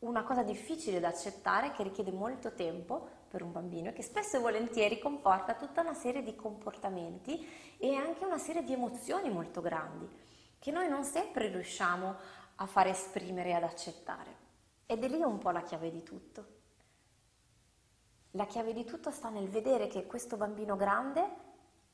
una 0.00 0.22
cosa 0.22 0.42
difficile 0.42 1.00
da 1.00 1.08
accettare 1.08 1.72
che 1.72 1.82
richiede 1.82 2.12
molto 2.12 2.54
tempo 2.54 3.08
per 3.28 3.42
un 3.42 3.52
bambino 3.52 3.88
e 3.88 3.92
che 3.92 4.02
spesso 4.02 4.36
e 4.36 4.40
volentieri 4.40 4.98
comporta 4.98 5.54
tutta 5.54 5.80
una 5.80 5.94
serie 5.94 6.22
di 6.22 6.34
comportamenti 6.34 7.46
e 7.78 7.94
anche 7.94 8.24
una 8.24 8.38
serie 8.38 8.62
di 8.62 8.72
emozioni 8.72 9.30
molto 9.30 9.60
grandi 9.60 10.08
che 10.58 10.70
noi 10.70 10.88
non 10.88 11.04
sempre 11.04 11.48
riusciamo 11.48 12.16
a 12.56 12.66
far 12.66 12.86
esprimere 12.88 13.50
e 13.50 13.52
ad 13.52 13.62
accettare. 13.62 14.44
Ed 14.86 15.02
è 15.04 15.08
lì 15.08 15.22
un 15.22 15.38
po' 15.38 15.50
la 15.50 15.62
chiave 15.62 15.90
di 15.90 16.02
tutto. 16.02 16.54
La 18.32 18.46
chiave 18.46 18.72
di 18.72 18.84
tutto 18.84 19.10
sta 19.10 19.28
nel 19.28 19.48
vedere 19.48 19.86
che 19.86 20.06
questo 20.06 20.36
bambino 20.36 20.76
grande, 20.76 21.45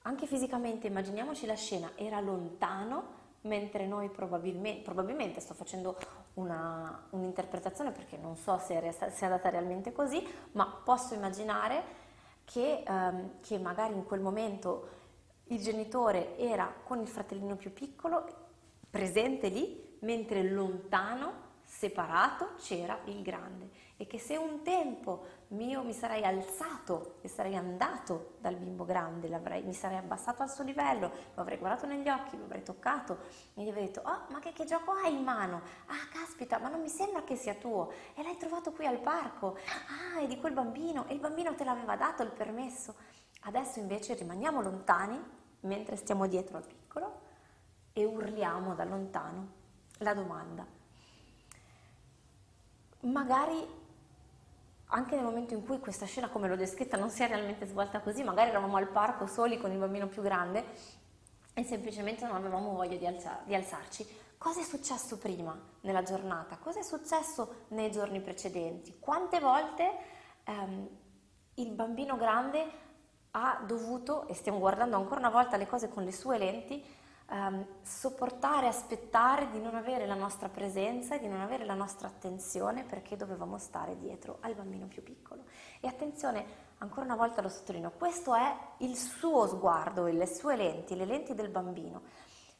anche 0.02 0.26
fisicamente, 0.26 0.86
immaginiamoci 0.86 1.46
la 1.46 1.54
scena, 1.54 1.92
era 1.94 2.20
lontano, 2.20 3.20
mentre 3.42 3.86
noi 3.86 4.08
probabilmente, 4.08 4.82
probabilmente 4.82 5.40
sto 5.40 5.54
facendo 5.54 5.96
una, 6.34 7.06
un'interpretazione 7.10 7.90
perché 7.90 8.16
non 8.16 8.36
so 8.36 8.58
se 8.58 8.80
è, 8.80 8.90
se 8.92 9.06
è 9.08 9.24
andata 9.24 9.48
realmente 9.48 9.92
così, 9.92 10.26
ma 10.52 10.66
posso 10.66 11.14
immaginare 11.14 12.00
che, 12.44 12.84
um, 12.86 13.40
che 13.40 13.58
magari 13.58 13.94
in 13.94 14.04
quel 14.04 14.20
momento 14.20 15.00
il 15.46 15.60
genitore 15.60 16.38
era 16.38 16.72
con 16.84 17.00
il 17.00 17.08
fratellino 17.08 17.56
più 17.56 17.72
piccolo 17.72 18.24
presente 18.88 19.48
lì, 19.48 19.96
mentre 20.00 20.42
lontano 20.42 21.50
separato 21.74 22.50
c'era 22.58 22.98
il 23.04 23.22
grande 23.22 23.70
e 23.96 24.06
che 24.06 24.18
se 24.18 24.36
un 24.36 24.62
tempo 24.62 25.24
mio 25.48 25.82
mi 25.82 25.94
sarei 25.94 26.22
alzato 26.22 27.14
e 27.22 27.28
sarei 27.28 27.56
andato 27.56 28.34
dal 28.40 28.56
bimbo 28.56 28.84
grande, 28.84 29.28
mi 29.64 29.72
sarei 29.72 29.96
abbassato 29.96 30.42
al 30.42 30.50
suo 30.50 30.64
livello, 30.64 31.10
lo 31.34 31.40
avrei 31.40 31.56
guardato 31.56 31.86
negli 31.86 32.08
occhi, 32.10 32.36
lo 32.36 32.44
avrei 32.44 32.62
toccato 32.62 33.18
e 33.54 33.62
gli 33.62 33.68
avrei 33.70 33.86
detto 33.86 34.02
oh 34.04 34.26
ma 34.28 34.38
che, 34.38 34.52
che 34.52 34.64
gioco 34.64 34.92
hai 34.92 35.14
in 35.14 35.22
mano? 35.22 35.62
Ah 35.86 36.08
caspita 36.12 36.58
ma 36.58 36.68
non 36.68 36.82
mi 36.82 36.90
sembra 36.90 37.24
che 37.24 37.36
sia 37.36 37.54
tuo 37.54 37.90
e 38.14 38.22
l'hai 38.22 38.36
trovato 38.36 38.72
qui 38.72 38.86
al 38.86 38.98
parco, 38.98 39.56
ah 40.14 40.20
è 40.20 40.26
di 40.26 40.38
quel 40.38 40.52
bambino 40.52 41.06
e 41.08 41.14
il 41.14 41.20
bambino 41.20 41.54
te 41.54 41.64
l'aveva 41.64 41.96
dato 41.96 42.22
il 42.22 42.30
permesso. 42.30 42.94
Adesso 43.44 43.78
invece 43.78 44.14
rimaniamo 44.14 44.60
lontani 44.60 45.18
mentre 45.60 45.96
stiamo 45.96 46.26
dietro 46.26 46.58
al 46.58 46.66
piccolo 46.66 47.20
e 47.94 48.04
urliamo 48.04 48.74
da 48.74 48.84
lontano 48.84 49.60
la 49.98 50.12
domanda 50.12 50.80
magari 53.02 53.80
anche 54.86 55.14
nel 55.14 55.24
momento 55.24 55.54
in 55.54 55.64
cui 55.64 55.78
questa 55.78 56.04
scena, 56.04 56.28
come 56.28 56.48
l'ho 56.48 56.56
descritta, 56.56 56.96
non 56.96 57.10
si 57.10 57.22
è 57.22 57.28
realmente 57.28 57.66
svolta 57.66 58.00
così, 58.00 58.22
magari 58.22 58.50
eravamo 58.50 58.76
al 58.76 58.88
parco 58.88 59.26
soli 59.26 59.58
con 59.58 59.70
il 59.72 59.78
bambino 59.78 60.06
più 60.06 60.22
grande 60.22 60.64
e 61.54 61.64
semplicemente 61.64 62.26
non 62.26 62.36
avevamo 62.36 62.72
voglia 62.72 62.96
di, 62.96 63.06
alza- 63.06 63.40
di 63.44 63.54
alzarci. 63.54 64.06
Cosa 64.36 64.60
è 64.60 64.64
successo 64.64 65.18
prima 65.18 65.58
nella 65.82 66.02
giornata? 66.02 66.58
Cosa 66.58 66.80
è 66.80 66.82
successo 66.82 67.64
nei 67.68 67.90
giorni 67.90 68.20
precedenti? 68.20 68.98
Quante 68.98 69.38
volte 69.40 69.90
ehm, 70.44 70.88
il 71.54 71.70
bambino 71.70 72.16
grande 72.16 72.80
ha 73.30 73.62
dovuto, 73.64 74.26
e 74.28 74.34
stiamo 74.34 74.58
guardando 74.58 74.96
ancora 74.96 75.20
una 75.20 75.30
volta 75.30 75.56
le 75.56 75.66
cose 75.66 75.88
con 75.88 76.04
le 76.04 76.12
sue 76.12 76.36
lenti, 76.36 76.84
um, 77.32 77.66
sopportare, 77.80 78.66
aspettare 78.68 79.50
di 79.50 79.58
non 79.58 79.74
avere 79.74 80.06
la 80.06 80.14
nostra 80.14 80.48
presenza 80.48 81.14
e 81.14 81.18
di 81.18 81.28
non 81.28 81.40
avere 81.40 81.64
la 81.64 81.74
nostra 81.74 82.06
attenzione 82.08 82.84
perché 82.84 83.16
dovevamo 83.16 83.58
stare 83.58 83.96
dietro 83.98 84.38
al 84.40 84.54
bambino 84.54 84.86
più 84.86 85.02
piccolo. 85.02 85.44
E 85.80 85.88
attenzione, 85.88 86.44
ancora 86.78 87.06
una 87.06 87.16
volta 87.16 87.42
lo 87.42 87.48
sottolineo, 87.48 87.92
questo 87.96 88.34
è 88.34 88.54
il 88.78 88.96
suo 88.96 89.46
sguardo, 89.46 90.06
le 90.06 90.26
sue 90.26 90.56
lenti, 90.56 90.94
le 90.94 91.06
lenti 91.06 91.34
del 91.34 91.48
bambino. 91.48 92.02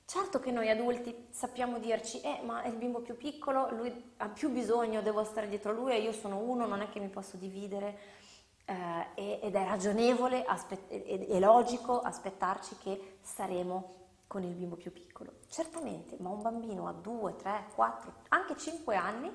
Certo 0.05 0.41
che 0.41 0.51
noi 0.51 0.69
adulti 0.69 1.29
sappiamo 1.31 1.79
dirci, 1.79 2.21
eh, 2.21 2.41
ma 2.45 2.63
è 2.63 2.69
il 2.69 2.77
bimbo 2.77 3.01
più 3.01 3.17
piccolo, 3.17 3.71
lui 3.71 4.13
ha 4.19 4.29
più 4.29 4.51
bisogno, 4.51 5.01
devo 5.01 5.23
stare 5.25 5.49
dietro 5.49 5.71
a 5.71 5.75
lui 5.75 5.93
e 5.93 6.01
io 6.01 6.13
sono 6.13 6.39
uno, 6.39 6.67
non 6.67 6.81
è 6.81 6.89
che 6.89 6.99
mi 6.99 7.09
posso 7.09 7.37
dividere. 7.37 8.21
Eh, 8.65 9.41
ed 9.43 9.57
è 9.57 9.65
ragionevole 9.65 10.47
e 10.89 11.41
logico 11.41 12.01
aspettarci 12.01 12.77
che 12.79 13.17
saremo 13.21 14.02
con 14.33 14.45
il 14.45 14.55
bimbo 14.55 14.77
più 14.77 14.91
piccolo. 14.95 15.41
Certamente, 15.47 16.17
ma 16.19 16.31
un 16.31 16.41
bambino 16.41 16.89
a 16.89 16.93
2, 16.93 17.37
3, 17.37 17.67
4, 17.75 18.15
anche 18.29 18.57
5 18.57 18.97
anni 18.97 19.31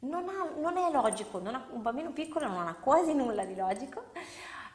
non, 0.00 0.28
ha, 0.28 0.48
non 0.60 0.76
è 0.76 0.88
logico, 0.92 1.40
non 1.40 1.56
ha, 1.56 1.66
un 1.70 1.82
bambino 1.82 2.12
piccolo 2.12 2.46
non 2.46 2.68
ha 2.68 2.76
quasi 2.76 3.12
nulla 3.12 3.44
di 3.44 3.56
logico, 3.56 4.04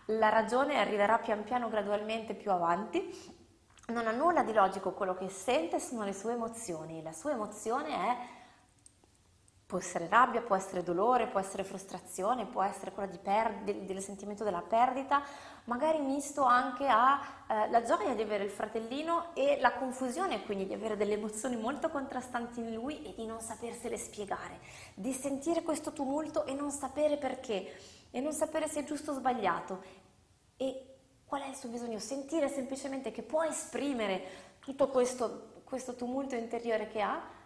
la 0.08 0.28
ragione 0.28 0.78
arriverà 0.78 1.20
pian 1.20 1.46
piano 1.46 1.70
gradualmente 1.70 2.34
più 2.34 2.52
avanti, 2.52 3.18
non 3.94 4.08
ha 4.08 4.12
nulla 4.12 4.44
di 4.44 4.52
logico, 4.52 4.92
quello 4.92 5.14
che 5.14 5.30
sente 5.30 5.80
sono 5.80 6.04
le 6.04 6.12
sue 6.12 6.34
emozioni, 6.34 7.02
la 7.02 7.14
sua 7.14 7.32
emozione 7.32 7.88
è 7.94 8.18
può 9.72 9.80
essere 9.80 10.10
rabbia, 10.10 10.42
può 10.42 10.58
essere 10.58 10.84
dolore, 10.84 11.28
può 11.28 11.40
essere 11.40 11.64
frustrazione, 11.64 12.46
può 12.46 12.62
essere 12.62 12.92
quella 12.92 13.10
di 13.10 13.18
per- 13.18 13.62
del, 13.64 13.84
del, 13.84 14.02
sentimento 14.02 14.44
della 14.44 14.62
perdita, 14.62 15.24
magari 15.64 16.02
misto 16.02 16.44
anche 16.44 16.86
alla 16.88 17.80
eh, 17.80 17.86
gioia 17.86 18.14
di 18.14 18.22
avere 18.22 18.44
il 18.44 18.50
fratellino 18.50 19.34
e 19.34 19.60
la 19.62 19.72
confusione, 19.76 20.44
quindi 20.44 20.68
di 20.68 20.74
avere 20.74 20.98
delle 20.98 21.14
emozioni 21.14 21.56
molto 21.56 21.90
contrastanti 21.90 22.60
in 22.60 22.74
lui 22.74 23.02
e 23.06 23.14
di 23.16 23.26
non 23.26 23.40
sapersele 23.40 23.96
spiegare, 23.96 24.60
di 24.94 25.14
sentire 25.14 25.62
questo 25.62 25.94
tumulto 25.94 26.46
e 26.46 26.54
non 26.54 26.70
sapere 26.70 27.16
perché, 27.16 27.74
e 28.12 28.20
non 28.20 28.34
sapere 28.34 28.68
se 28.68 28.82
è 28.82 28.84
giusto 28.84 29.12
o 29.12 29.14
sbagliato. 29.14 29.82
E 30.58 30.96
qual 31.26 31.44
è 31.44 31.48
il 31.48 31.56
suo 31.56 31.70
bisogno? 31.70 31.98
Sentire 32.00 32.50
semplicemente 32.50 33.12
che 33.12 33.22
può 33.22 33.42
esprimere 33.44 34.58
tutto 34.60 34.90
questo, 34.90 35.62
questo 35.64 35.96
tumulto 35.96 36.36
interiore 36.36 36.90
che 36.90 37.00
ha 37.00 37.40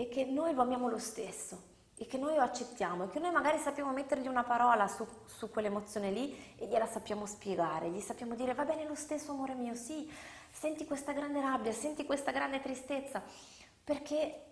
e 0.00 0.08
che 0.08 0.24
noi 0.24 0.54
lo 0.54 0.62
amiamo 0.62 0.88
lo 0.88 0.96
stesso 0.96 1.60
e 1.94 2.06
che 2.06 2.16
noi 2.16 2.34
lo 2.34 2.40
accettiamo 2.40 3.04
e 3.04 3.08
che 3.10 3.18
noi 3.18 3.30
magari 3.32 3.58
sappiamo 3.58 3.92
mettergli 3.92 4.28
una 4.28 4.44
parola 4.44 4.88
su, 4.88 5.06
su 5.26 5.50
quell'emozione 5.50 6.10
lì 6.10 6.54
e 6.56 6.66
gliela 6.66 6.86
sappiamo 6.86 7.26
spiegare, 7.26 7.90
gli 7.90 8.00
sappiamo 8.00 8.34
dire 8.34 8.54
va 8.54 8.64
bene 8.64 8.86
lo 8.86 8.94
stesso 8.94 9.32
amore 9.32 9.52
mio, 9.52 9.74
sì, 9.74 10.10
senti 10.50 10.86
questa 10.86 11.12
grande 11.12 11.42
rabbia, 11.42 11.70
senti 11.72 12.06
questa 12.06 12.30
grande 12.30 12.62
tristezza, 12.62 13.22
perché 13.84 14.44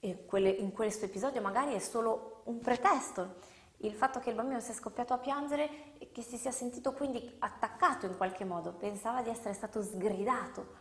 in 0.00 0.72
questo 0.74 1.06
episodio 1.06 1.40
magari 1.40 1.72
è 1.72 1.78
solo 1.78 2.42
un 2.44 2.58
pretesto, 2.58 3.36
il 3.78 3.94
fatto 3.94 4.20
che 4.20 4.28
il 4.28 4.36
bambino 4.36 4.60
sia 4.60 4.74
scoppiato 4.74 5.14
a 5.14 5.18
piangere 5.18 5.96
e 5.96 6.12
che 6.12 6.20
si 6.20 6.36
sia 6.36 6.50
sentito 6.50 6.92
quindi 6.92 7.34
attaccato 7.38 8.04
in 8.04 8.18
qualche 8.18 8.44
modo, 8.44 8.74
pensava 8.74 9.22
di 9.22 9.30
essere 9.30 9.54
stato 9.54 9.82
sgridato, 9.82 10.80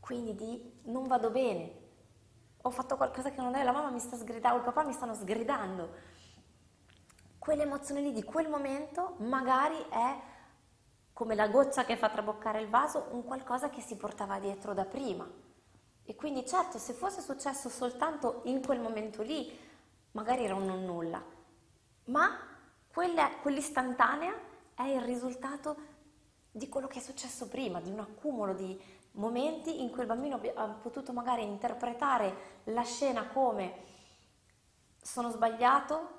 quindi 0.00 0.34
di 0.34 0.80
non 0.86 1.06
vado 1.06 1.30
bene, 1.30 1.79
ho 2.62 2.70
fatto 2.70 2.96
qualcosa 2.96 3.30
che 3.30 3.40
non 3.40 3.54
è, 3.54 3.62
la 3.62 3.72
mamma 3.72 3.90
mi 3.90 4.00
sta 4.00 4.16
sgridando, 4.16 4.58
il 4.58 4.64
papà 4.64 4.84
mi 4.84 4.92
stanno 4.92 5.14
sgridando. 5.14 6.18
Quell'emozione 7.38 8.00
lì 8.00 8.12
di 8.12 8.22
quel 8.22 8.48
momento 8.48 9.14
magari 9.18 9.82
è 9.88 10.20
come 11.12 11.34
la 11.34 11.48
goccia 11.48 11.84
che 11.84 11.96
fa 11.96 12.08
traboccare 12.10 12.60
il 12.60 12.68
vaso, 12.68 13.08
un 13.10 13.24
qualcosa 13.24 13.70
che 13.70 13.80
si 13.80 13.96
portava 13.96 14.38
dietro 14.38 14.74
da 14.74 14.84
prima. 14.84 15.28
E 16.04 16.14
quindi 16.14 16.46
certo, 16.46 16.78
se 16.78 16.92
fosse 16.92 17.20
successo 17.20 17.68
soltanto 17.68 18.42
in 18.44 18.64
quel 18.64 18.80
momento 18.80 19.22
lì, 19.22 19.56
magari 20.12 20.44
era 20.44 20.54
un 20.54 20.64
non 20.64 20.84
nulla, 20.84 21.22
ma 22.06 22.38
quella, 22.92 23.30
quell'istantanea 23.40 24.34
è 24.74 24.82
il 24.82 25.02
risultato 25.02 25.76
di 26.50 26.68
quello 26.68 26.88
che 26.88 26.98
è 26.98 27.02
successo 27.02 27.48
prima, 27.48 27.80
di 27.80 27.90
un 27.90 28.00
accumulo 28.00 28.54
di, 28.54 28.78
momenti 29.12 29.82
in 29.82 29.90
cui 29.90 30.00
il 30.00 30.06
bambino 30.06 30.40
ha 30.54 30.66
potuto 30.66 31.12
magari 31.12 31.42
interpretare 31.42 32.58
la 32.64 32.82
scena 32.82 33.26
come 33.26 33.88
sono 35.02 35.30
sbagliato, 35.30 36.18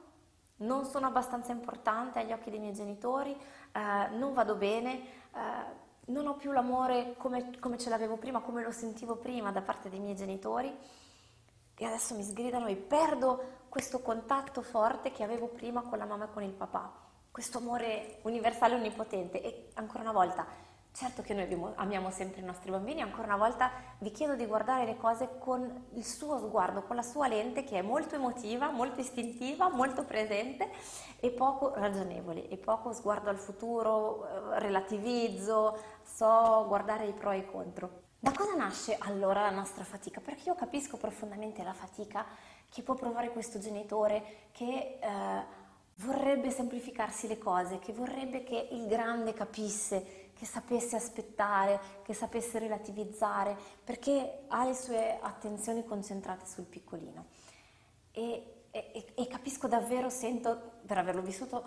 non 0.57 0.85
sono 0.85 1.07
abbastanza 1.07 1.51
importante 1.51 2.19
agli 2.19 2.31
occhi 2.31 2.49
dei 2.49 2.59
miei 2.59 2.73
genitori, 2.73 3.31
eh, 3.71 4.09
non 4.11 4.33
vado 4.33 4.55
bene, 4.55 4.99
eh, 5.33 5.89
non 6.05 6.27
ho 6.27 6.35
più 6.35 6.51
l'amore 6.51 7.15
come, 7.17 7.57
come 7.59 7.77
ce 7.77 7.89
l'avevo 7.89 8.17
prima, 8.17 8.41
come 8.41 8.63
lo 8.63 8.71
sentivo 8.71 9.15
prima 9.15 9.51
da 9.51 9.61
parte 9.61 9.89
dei 9.89 9.99
miei 9.99 10.15
genitori. 10.15 10.75
E 11.75 11.85
adesso 11.85 12.15
mi 12.15 12.23
sgridano 12.23 12.67
e 12.67 12.75
perdo 12.75 13.59
questo 13.69 14.01
contatto 14.01 14.61
forte 14.61 15.11
che 15.11 15.23
avevo 15.23 15.47
prima 15.47 15.81
con 15.81 15.97
la 15.97 16.05
mamma 16.05 16.25
e 16.25 16.31
con 16.31 16.43
il 16.43 16.51
papà, 16.51 16.91
questo 17.31 17.57
amore 17.57 18.19
universale 18.23 18.75
onnipotente. 18.75 19.41
E 19.41 19.69
ancora 19.75 20.03
una 20.03 20.11
volta 20.11 20.45
Certo 20.93 21.21
che 21.21 21.33
noi 21.33 21.47
amiamo 21.75 22.11
sempre 22.11 22.41
i 22.41 22.43
nostri 22.43 22.69
bambini, 22.69 23.01
ancora 23.01 23.23
una 23.23 23.37
volta 23.37 23.71
vi 23.99 24.11
chiedo 24.11 24.35
di 24.35 24.45
guardare 24.45 24.85
le 24.85 24.97
cose 24.97 25.37
con 25.39 25.85
il 25.93 26.05
suo 26.05 26.37
sguardo, 26.37 26.83
con 26.83 26.97
la 26.97 27.01
sua 27.01 27.29
lente 27.29 27.63
che 27.63 27.79
è 27.79 27.81
molto 27.81 28.15
emotiva, 28.15 28.69
molto 28.71 28.99
istintiva, 28.99 29.69
molto 29.69 30.03
presente 30.03 30.69
e 31.21 31.29
poco 31.29 31.73
ragionevole, 31.73 32.49
e 32.49 32.57
poco 32.57 32.91
sguardo 32.91 33.29
al 33.29 33.37
futuro, 33.37 34.27
eh, 34.27 34.59
relativizzo, 34.59 35.77
so 36.03 36.65
guardare 36.67 37.07
i 37.07 37.13
pro 37.13 37.31
e 37.31 37.37
i 37.37 37.45
contro. 37.45 38.01
Da 38.19 38.33
cosa 38.33 38.53
nasce 38.53 38.97
allora 38.99 39.41
la 39.41 39.49
nostra 39.49 39.85
fatica? 39.85 40.19
Perché 40.19 40.49
io 40.49 40.55
capisco 40.55 40.97
profondamente 40.97 41.63
la 41.63 41.73
fatica 41.73 42.25
che 42.69 42.83
può 42.83 42.95
provare 42.95 43.31
questo 43.31 43.59
genitore 43.59 44.49
che... 44.51 44.99
Eh, 45.01 45.59
vorrebbe 46.01 46.49
semplificarsi 46.49 47.27
le 47.27 47.37
cose, 47.37 47.79
che 47.79 47.93
vorrebbe 47.93 48.43
che 48.43 48.69
il 48.71 48.87
grande 48.87 49.33
capisse 49.33 50.20
che 50.41 50.47
sapesse 50.47 50.95
aspettare, 50.95 51.79
che 52.01 52.15
sapesse 52.15 52.57
relativizzare, 52.57 53.55
perché 53.83 54.45
ha 54.47 54.65
le 54.65 54.73
sue 54.73 55.19
attenzioni 55.21 55.85
concentrate 55.85 56.47
sul 56.47 56.63
piccolino. 56.63 57.27
E, 58.11 58.63
e, 58.71 59.13
e 59.13 59.27
capisco 59.27 59.67
davvero, 59.67 60.09
sento, 60.09 60.79
per 60.83 60.97
averlo 60.97 61.21
vissuto, 61.21 61.63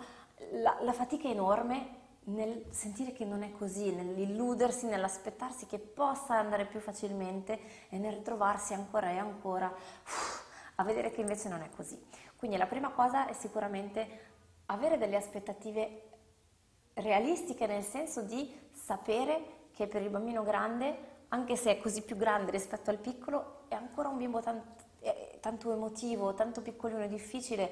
la, 0.61 0.77
la 0.81 0.91
fatica 0.91 1.29
enorme 1.29 2.03
nel 2.25 2.65
sentire 2.71 3.13
che 3.13 3.23
non 3.23 3.43
è 3.43 3.53
così, 3.53 3.93
nell'illudersi, 3.93 4.87
nell'aspettarsi 4.87 5.67
che 5.67 5.79
possa 5.79 6.37
andare 6.37 6.65
più 6.65 6.81
facilmente 6.81 7.87
e 7.87 7.97
nel 7.97 8.11
ritrovarsi 8.11 8.73
ancora 8.73 9.09
e 9.09 9.17
ancora 9.17 9.73
uff, 9.73 10.43
a 10.75 10.83
vedere 10.83 11.11
che 11.11 11.21
invece 11.21 11.47
non 11.47 11.61
è 11.61 11.69
così. 11.69 11.97
Quindi 12.35 12.57
la 12.57 12.67
prima 12.67 12.89
cosa 12.89 13.25
è 13.25 13.31
sicuramente 13.31 14.33
avere 14.65 14.97
delle 14.97 15.15
aspettative 15.15 16.09
realistiche 16.95 17.67
nel 17.67 17.83
senso 17.83 18.21
di 18.21 18.53
sapere 18.71 19.53
che 19.73 19.87
per 19.87 20.01
il 20.01 20.09
bambino 20.09 20.43
grande, 20.43 21.13
anche 21.29 21.55
se 21.55 21.71
è 21.71 21.77
così 21.77 22.01
più 22.01 22.15
grande 22.15 22.51
rispetto 22.51 22.89
al 22.89 22.97
piccolo, 22.97 23.63
è 23.67 23.75
ancora 23.75 24.09
un 24.09 24.17
bimbo 24.17 24.41
tanto, 24.41 24.83
tanto 25.39 25.71
emotivo, 25.71 26.33
tanto 26.33 26.61
piccolino 26.61 27.03
e 27.03 27.07
difficile 27.07 27.71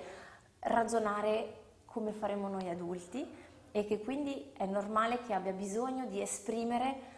ragionare 0.60 1.62
come 1.86 2.12
faremo 2.12 2.48
noi 2.48 2.70
adulti 2.70 3.28
e 3.72 3.86
che 3.86 4.00
quindi 4.02 4.52
è 4.56 4.66
normale 4.66 5.22
che 5.24 5.34
abbia 5.34 5.52
bisogno 5.52 6.06
di 6.06 6.22
esprimere 6.22 7.12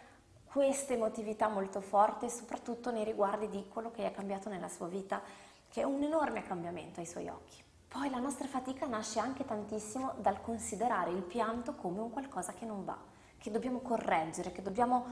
questa 0.44 0.94
emotività 0.94 1.48
molto 1.48 1.80
forte, 1.80 2.30
soprattutto 2.30 2.90
nei 2.90 3.04
riguardi 3.04 3.48
di 3.48 3.68
quello 3.68 3.90
che 3.90 4.06
è 4.06 4.10
cambiato 4.10 4.48
nella 4.48 4.68
sua 4.68 4.86
vita, 4.86 5.20
che 5.68 5.82
è 5.82 5.84
un 5.84 6.02
enorme 6.02 6.42
cambiamento 6.42 7.00
ai 7.00 7.06
suoi 7.06 7.28
occhi. 7.28 7.65
Poi 7.88 8.10
la 8.10 8.18
nostra 8.18 8.46
fatica 8.46 8.86
nasce 8.86 9.18
anche 9.18 9.44
tantissimo 9.44 10.14
dal 10.18 10.40
considerare 10.40 11.10
il 11.10 11.22
pianto 11.22 11.74
come 11.74 12.00
un 12.00 12.10
qualcosa 12.10 12.52
che 12.52 12.66
non 12.66 12.84
va, 12.84 12.98
che 13.38 13.50
dobbiamo 13.50 13.80
correggere, 13.80 14.52
che 14.52 14.62
dobbiamo 14.62 15.06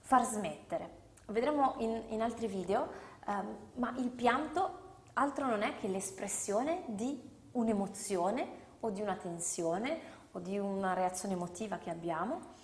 far 0.00 0.24
smettere. 0.24 1.04
Vedremo 1.26 1.74
in, 1.78 2.02
in 2.08 2.22
altri 2.22 2.46
video, 2.46 2.88
um, 3.26 3.56
ma 3.74 3.94
il 3.96 4.10
pianto 4.10 4.84
altro 5.14 5.46
non 5.46 5.62
è 5.62 5.76
che 5.76 5.88
l'espressione 5.88 6.84
di 6.86 7.34
un'emozione 7.52 8.64
o 8.80 8.90
di 8.90 9.00
una 9.00 9.16
tensione 9.16 9.98
o 10.32 10.38
di 10.38 10.58
una 10.58 10.92
reazione 10.92 11.34
emotiva 11.34 11.78
che 11.78 11.90
abbiamo 11.90 12.54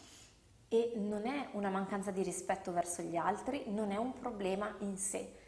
e 0.68 0.92
non 0.96 1.26
è 1.26 1.48
una 1.52 1.68
mancanza 1.68 2.10
di 2.10 2.22
rispetto 2.22 2.72
verso 2.72 3.02
gli 3.02 3.16
altri, 3.16 3.64
non 3.68 3.90
è 3.90 3.96
un 3.96 4.12
problema 4.14 4.74
in 4.78 4.96
sé. 4.96 5.40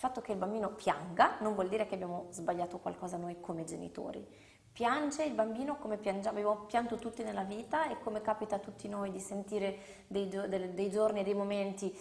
Fatto 0.00 0.22
che 0.22 0.32
il 0.32 0.38
bambino 0.38 0.70
pianga 0.70 1.36
non 1.40 1.52
vuol 1.52 1.68
dire 1.68 1.84
che 1.84 1.94
abbiamo 1.94 2.28
sbagliato 2.30 2.78
qualcosa 2.78 3.18
noi 3.18 3.38
come 3.38 3.64
genitori. 3.64 4.26
Piange 4.72 5.24
il 5.24 5.34
bambino 5.34 5.76
come 5.76 5.98
piangiamo, 5.98 6.38
abbiamo 6.38 6.64
pianto 6.64 6.96
tutti 6.96 7.22
nella 7.22 7.42
vita 7.42 7.86
e 7.86 7.98
come 8.00 8.22
capita 8.22 8.54
a 8.56 8.60
tutti 8.60 8.88
noi 8.88 9.10
di 9.10 9.20
sentire 9.20 10.04
dei, 10.06 10.26
dei, 10.26 10.72
dei 10.72 10.90
giorni 10.90 11.20
e 11.20 11.22
dei 11.22 11.34
momenti 11.34 11.94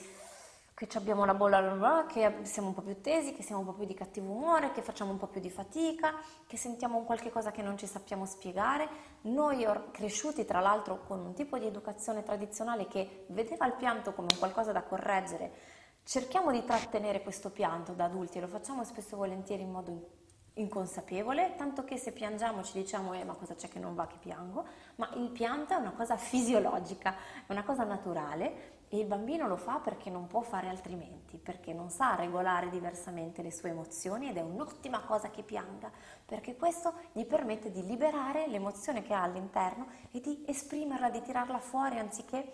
che 0.74 0.88
abbiamo 0.98 1.26
la 1.26 1.34
bolla, 1.34 2.06
che 2.08 2.38
siamo 2.44 2.70
un 2.70 2.74
po' 2.74 2.84
più 2.84 3.02
tesi, 3.02 3.34
che 3.34 3.44
siamo 3.44 3.60
un 3.60 3.68
po' 3.68 3.74
più 3.74 3.84
di 3.84 3.94
cattivo 3.94 4.32
umore, 4.32 4.72
che 4.72 4.82
facciamo 4.82 5.12
un 5.12 5.18
po' 5.18 5.28
più 5.28 5.42
di 5.42 5.50
fatica, 5.50 6.14
che 6.48 6.56
sentiamo 6.56 7.00
un 7.00 7.04
qualche 7.04 7.30
cosa 7.30 7.52
che 7.52 7.62
non 7.62 7.78
ci 7.78 7.86
sappiamo 7.86 8.26
spiegare. 8.26 8.88
Noi 9.24 9.68
cresciuti 9.92 10.46
tra 10.46 10.62
l'altro 10.62 11.04
con 11.04 11.20
un 11.20 11.34
tipo 11.34 11.58
di 11.58 11.66
educazione 11.66 12.24
tradizionale 12.24 12.88
che 12.88 13.26
vedeva 13.28 13.66
il 13.66 13.74
pianto 13.74 14.14
come 14.14 14.30
un 14.32 14.40
qualcosa 14.40 14.72
da 14.72 14.84
correggere, 14.84 15.79
cerchiamo 16.04 16.52
di 16.52 16.64
trattenere 16.64 17.22
questo 17.22 17.50
pianto 17.50 17.94
da 17.94 18.06
adulti 18.06 18.38
e 18.38 18.42
lo 18.42 18.48
facciamo 18.48 18.84
spesso 18.84 19.16
e 19.16 19.18
volentieri 19.18 19.64
in 19.64 19.72
modo 19.72 20.18
inconsapevole, 20.54 21.56
tanto 21.56 21.84
che 21.84 21.98
se 21.98 22.12
piangiamo 22.12 22.64
ci 22.64 22.74
diciamo 22.74 23.14
eh 23.14 23.24
ma 23.24 23.34
cosa 23.34 23.56
c'è 23.56 23.70
che 23.70 23.80
non 23.80 23.96
va 23.96 24.08
che 24.08 24.18
piango, 24.20 24.66
ma 24.96 25.10
il 25.16 25.30
pianto 25.30 25.74
è 25.74 25.78
una 25.78 25.94
cosa 25.94 26.18
fisiologica, 26.18 27.16
è 27.46 27.52
una 27.52 27.64
cosa 27.64 27.84
naturale 27.84 28.78
e 28.90 28.98
il 29.00 29.06
bambino 29.06 29.48
lo 29.48 29.56
fa 29.56 29.80
perché 29.80 30.10
non 30.10 30.28
può 30.28 30.42
fare 30.42 30.68
altrimenti, 30.68 31.38
perché 31.38 31.74
non 31.74 31.90
sa 31.90 32.16
regolare 32.16 32.70
diversamente 32.70 33.42
le 33.42 33.52
sue 33.52 33.70
emozioni 33.70 34.30
ed 34.30 34.38
è 34.38 34.42
un'ottima 34.42 35.02
cosa 35.02 35.30
che 35.30 35.44
pianga, 35.44 35.92
perché 36.26 36.56
questo 36.56 36.94
gli 37.12 37.26
permette 37.26 37.72
di 37.72 37.86
liberare 37.86 38.48
l'emozione 38.48 39.04
che 39.04 39.14
ha 39.14 39.22
all'interno 39.22 39.88
e 40.12 40.20
di 40.20 40.44
esprimerla, 40.48 41.10
di 41.10 41.22
tirarla 41.22 41.60
fuori 41.60 42.00
anziché 42.00 42.52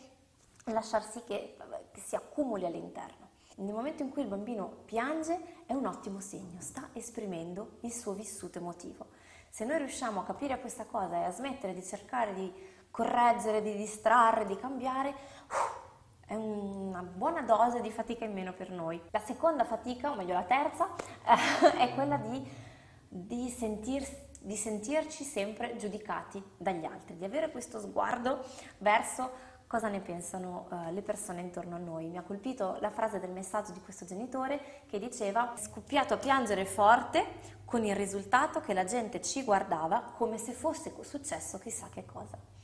lasciarsi 0.66 1.24
che, 1.24 1.56
che 1.92 2.02
si 2.02 2.16
accumuli 2.16 2.66
all'interno. 2.66 3.25
Nel 3.56 3.74
momento 3.74 4.04
in 4.04 4.10
cui 4.10 4.22
il 4.22 4.28
bambino 4.28 4.82
piange 4.86 5.64
è 5.66 5.74
un 5.74 5.86
ottimo 5.86 6.20
segno, 6.20 6.60
sta 6.60 6.90
esprimendo 6.94 7.78
il 7.82 7.94
suo 7.94 8.14
vissuto 8.14 8.58
emotivo. 8.60 9.08
Se 9.50 9.64
noi 9.64 9.78
riusciamo 9.78 10.20
a 10.20 10.26
capire 10.26 10.60
questa 10.60 10.86
cosa 10.86 11.16
e 11.16 11.24
a 11.24 11.32
smettere 11.32 11.74
di 11.74 11.82
cercare 11.82 12.34
di 12.34 12.54
correggere, 12.92 13.62
di 13.62 13.76
distrarre, 13.78 14.46
di 14.46 14.58
cambiare, 14.58 15.10
uh, 15.10 15.84
è 16.26 16.36
una 16.36 17.02
buona 17.02 17.42
dose 17.44 17.80
di 17.82 17.92
fatica 17.92 18.26
in 18.26 18.34
meno 18.34 18.52
per 18.52 18.72
noi. 18.72 19.02
La 19.12 19.20
seconda 19.20 19.64
fatica, 19.64 20.12
o 20.12 20.16
meglio 20.16 20.34
la 20.34 20.44
terza, 20.44 20.90
è 21.78 21.94
quella 21.94 22.18
di, 22.18 22.46
di, 23.08 23.50
sentir, 23.50 24.06
di 24.42 24.56
sentirci 24.58 25.24
sempre 25.24 25.78
giudicati 25.78 26.44
dagli 26.58 26.84
altri, 26.84 27.16
di 27.16 27.24
avere 27.24 27.52
questo 27.52 27.80
sguardo 27.80 28.44
verso 28.80 29.54
cosa 29.68 29.88
ne 29.88 30.00
pensano 30.00 30.68
uh, 30.70 30.94
le 30.94 31.02
persone 31.02 31.42
intorno 31.42 31.76
a 31.76 31.80
noi. 31.80 32.08
Mi 32.08 32.18
ha 32.18 32.22
colpito 32.22 32.78
la 32.80 32.90
frase 32.90 33.20
del 33.20 33.32
messaggio 33.32 33.72
di 33.72 33.82
questo 33.82 34.06
genitore 34.06 34.84
che 34.88 35.00
diceva 35.00 35.54
scoppiato 35.58 36.14
a 36.14 36.18
piangere 36.18 36.66
forte 36.66 37.26
con 37.66 37.84
il 37.84 37.96
risultato 37.96 38.62
che 38.62 38.74
la 38.74 38.86
gente 38.86 39.22
ci 39.22 39.44
guardava 39.44 40.02
come 40.16 40.38
se 40.38 40.54
fosse 40.54 40.94
successo 41.02 41.58
chissà 41.58 41.88
che 41.92 42.06
cosa. 42.06 42.55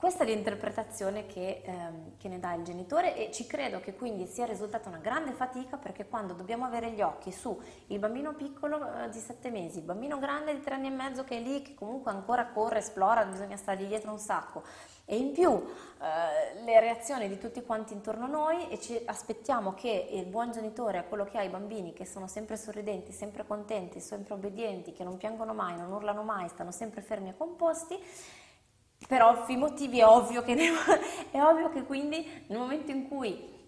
Questa 0.00 0.24
è 0.24 0.26
l'interpretazione 0.26 1.26
che, 1.26 1.60
ehm, 1.62 2.16
che, 2.16 2.28
ne 2.28 2.40
dà 2.40 2.54
il 2.54 2.62
genitore 2.62 3.14
e 3.14 3.30
ci 3.30 3.46
credo 3.46 3.80
che 3.80 3.94
quindi 3.94 4.26
sia 4.26 4.46
risultata 4.46 4.88
una 4.88 4.96
grande 4.96 5.32
fatica 5.32 5.76
perché 5.76 6.06
quando 6.08 6.32
dobbiamo 6.32 6.64
avere 6.64 6.92
gli 6.92 7.02
occhi 7.02 7.30
su 7.30 7.60
il 7.88 7.98
bambino 7.98 8.32
piccolo 8.32 8.78
eh, 8.78 9.10
di 9.10 9.18
7 9.18 9.50
mesi, 9.50 9.80
il 9.80 9.84
bambino 9.84 10.18
grande 10.18 10.54
di 10.54 10.62
3 10.62 10.76
anni 10.76 10.86
e 10.86 10.90
mezzo 10.90 11.22
che 11.24 11.36
è 11.36 11.40
lì, 11.40 11.60
che 11.60 11.74
comunque 11.74 12.12
ancora 12.12 12.46
corre, 12.46 12.78
esplora, 12.78 13.26
bisogna 13.26 13.58
stargli 13.58 13.84
dietro 13.84 14.10
un 14.10 14.18
sacco 14.18 14.62
e 15.04 15.18
in 15.18 15.32
più 15.32 15.50
eh, 15.50 16.62
le 16.62 16.80
reazioni 16.80 17.28
di 17.28 17.36
tutti 17.36 17.62
quanti 17.62 17.92
intorno 17.92 18.24
a 18.24 18.28
noi 18.28 18.70
e 18.70 18.80
ci 18.80 18.98
aspettiamo 19.04 19.74
che 19.74 20.08
il 20.12 20.24
buon 20.24 20.50
genitore 20.50 20.96
a 20.96 21.02
quello 21.02 21.24
che 21.24 21.36
ha 21.36 21.42
i 21.42 21.50
bambini 21.50 21.92
che 21.92 22.06
sono 22.06 22.26
sempre 22.26 22.56
sorridenti, 22.56 23.12
sempre 23.12 23.46
contenti, 23.46 24.00
sempre 24.00 24.32
obbedienti, 24.32 24.92
che 24.92 25.04
non 25.04 25.18
piangono 25.18 25.52
mai, 25.52 25.76
non 25.76 25.92
urlano 25.92 26.22
mai, 26.22 26.48
stanno 26.48 26.70
sempre 26.70 27.02
fermi 27.02 27.28
e 27.28 27.36
composti, 27.36 27.98
per 29.06 29.22
ovvi 29.22 29.56
motivi 29.56 30.00
è 30.00 30.06
ovvio, 30.06 30.42
che, 30.42 30.54
è 31.30 31.42
ovvio 31.42 31.70
che 31.70 31.84
quindi 31.84 32.44
nel 32.46 32.58
momento 32.58 32.90
in 32.90 33.08
cui 33.08 33.58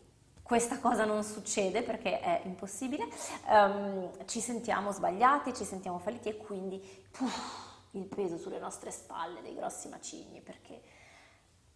questa 0.43 0.79
cosa 0.79 1.05
non 1.05 1.23
succede 1.25 1.83
perché 1.83 2.21
è 2.21 2.43
impossibile, 2.45 3.07
um, 3.49 4.11
ci 4.27 4.41
sentiamo 4.41 4.93
sbagliati, 4.93 5.55
ci 5.55 5.65
sentiamo 5.65 5.99
falliti 5.99 6.29
e 6.29 6.37
quindi 6.37 6.79
puff, 7.11 7.71
il 7.93 8.05
peso 8.05 8.37
sulle 8.37 8.59
nostre 8.59 8.91
spalle 8.91 9.41
dei 9.41 9.55
grossi 9.55 9.89
macigni 9.89 10.41
perché 10.41 10.83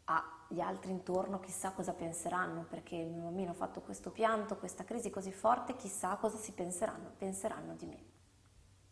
agli 0.05 0.61
altri 0.61 0.91
intorno 0.91 1.41
chissà 1.41 1.73
cosa 1.73 1.93
penseranno 1.93 2.67
perché 2.69 2.97
il 2.97 3.09
mio 3.09 3.23
bambino 3.23 3.51
ha 3.53 3.55
fatto 3.55 3.81
questo 3.81 4.11
pianto, 4.11 4.57
questa 4.57 4.85
crisi 4.85 5.11
così 5.11 5.33
forte, 5.33 5.75
chissà 5.77 6.17
cosa 6.17 6.37
si 6.37 6.53
penseranno, 6.53 7.13
penseranno 7.17 7.75
di 7.75 7.87
me 7.87 8.06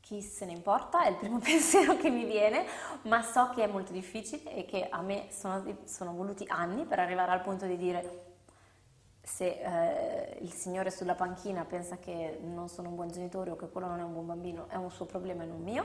chi 0.04 0.20
se 0.20 0.44
ne 0.44 0.52
importa, 0.52 1.02
è 1.02 1.08
il 1.08 1.16
primo 1.16 1.38
pensiero 1.42 1.96
che 1.96 2.10
mi 2.10 2.26
viene, 2.26 2.66
ma 3.04 3.22
so 3.22 3.50
che 3.54 3.64
è 3.64 3.66
molto 3.66 3.90
difficile 3.90 4.54
e 4.54 4.66
che 4.66 4.86
a 4.88 5.00
me 5.00 5.28
sono, 5.30 5.64
sono 5.84 6.12
voluti 6.12 6.44
anni 6.46 6.84
per 6.84 6.98
arrivare 6.98 7.32
al 7.32 7.40
punto 7.40 7.64
di 7.64 7.78
dire 7.78 8.32
se 9.22 9.46
eh, 9.46 10.38
il 10.42 10.52
signore 10.52 10.90
sulla 10.90 11.14
panchina 11.14 11.64
pensa 11.64 11.96
che 11.96 12.38
non 12.42 12.68
sono 12.68 12.90
un 12.90 12.96
buon 12.96 13.08
genitore 13.08 13.50
o 13.50 13.56
che 13.56 13.70
quello 13.70 13.86
non 13.86 14.00
è 14.00 14.02
un 14.02 14.12
buon 14.12 14.26
bambino, 14.26 14.66
è 14.68 14.76
un 14.76 14.90
suo 14.90 15.06
problema 15.06 15.44
e 15.44 15.46
non 15.46 15.62
mio. 15.62 15.84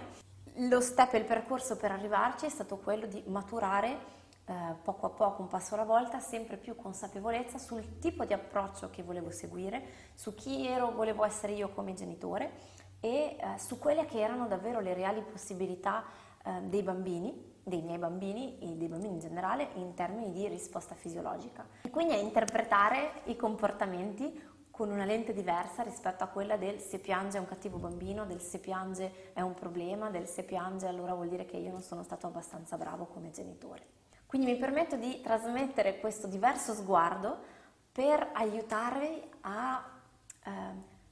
Lo 0.68 0.82
step 0.82 1.14
e 1.14 1.20
il 1.20 1.24
percorso 1.24 1.78
per 1.78 1.94
arrivarci 1.94 2.46
è 2.46 2.50
stato 2.50 2.76
quello 2.76 3.06
di 3.06 3.24
maturare 3.28 4.18
eh, 4.44 4.54
poco 4.84 5.06
a 5.06 5.10
poco, 5.12 5.44
un 5.44 5.48
passo 5.48 5.76
alla 5.76 5.86
volta, 5.86 6.20
sempre 6.20 6.58
più 6.58 6.76
consapevolezza 6.76 7.58
sul 7.58 8.00
tipo 8.00 8.26
di 8.26 8.34
approccio 8.34 8.90
che 8.90 9.02
volevo 9.02 9.32
seguire, 9.32 10.12
su 10.16 10.36
chi 10.36 10.68
ero, 10.68 10.92
volevo 10.92 11.24
essere 11.24 11.54
io 11.54 11.70
come 11.70 11.94
genitore 11.94 12.78
e 13.00 13.38
eh, 13.38 13.58
su 13.58 13.80
quelle 13.80 14.06
che 14.06 14.20
erano 14.20 14.48
davvero 14.48 14.80
le 14.80 14.94
reali 14.94 15.22
possibilità 15.22 16.04
eh, 16.44 16.62
dei 16.64 16.84
bambini, 16.84 17.58
dei 17.64 17.82
miei 17.82 17.98
bambini 17.98 18.58
e 18.60 18.76
dei 18.76 18.88
bambini 18.88 19.14
in 19.14 19.20
generale 19.20 19.70
in 19.76 19.94
termini 19.94 20.32
di 20.32 20.48
risposta 20.48 20.96
fisiologica. 20.96 21.66
E 21.82 21.90
quindi 21.90 22.14
a 22.14 22.18
interpretare 22.18 23.22
i 23.26 23.36
comportamenti 23.36 24.48
con 24.80 24.92
una 24.92 25.04
lente 25.04 25.34
diversa 25.34 25.84
rispetto 25.84 26.24
a 26.24 26.28
quella 26.28 26.56
del 26.56 26.80
se 26.80 27.00
piange 27.00 27.36
è 27.36 27.40
un 27.42 27.48
cattivo 27.48 27.78
bambino, 27.78 28.26
del 28.26 28.40
se 28.40 28.60
piange 28.60 29.34
è 29.34 29.42
un 29.42 29.54
problema, 29.54 30.10
del 30.10 30.26
se 30.26 30.44
piange 30.44 30.88
allora 30.88 31.14
vuol 31.14 31.28
dire 31.28 31.44
che 31.44 31.58
io 31.58 31.70
non 31.70 31.82
sono 31.82 32.02
stato 32.02 32.28
abbastanza 32.28 32.78
bravo 32.78 33.06
come 33.06 33.30
genitore. 33.30 33.86
Quindi 34.26 34.52
mi 34.52 34.58
permetto 34.58 34.96
di 34.96 35.20
trasmettere 35.22 36.00
questo 36.00 36.28
diverso 36.28 36.74
sguardo 36.74 37.38
per 37.92 38.30
aiutarvi 38.32 39.22
a 39.42 39.84
eh, 40.46 40.52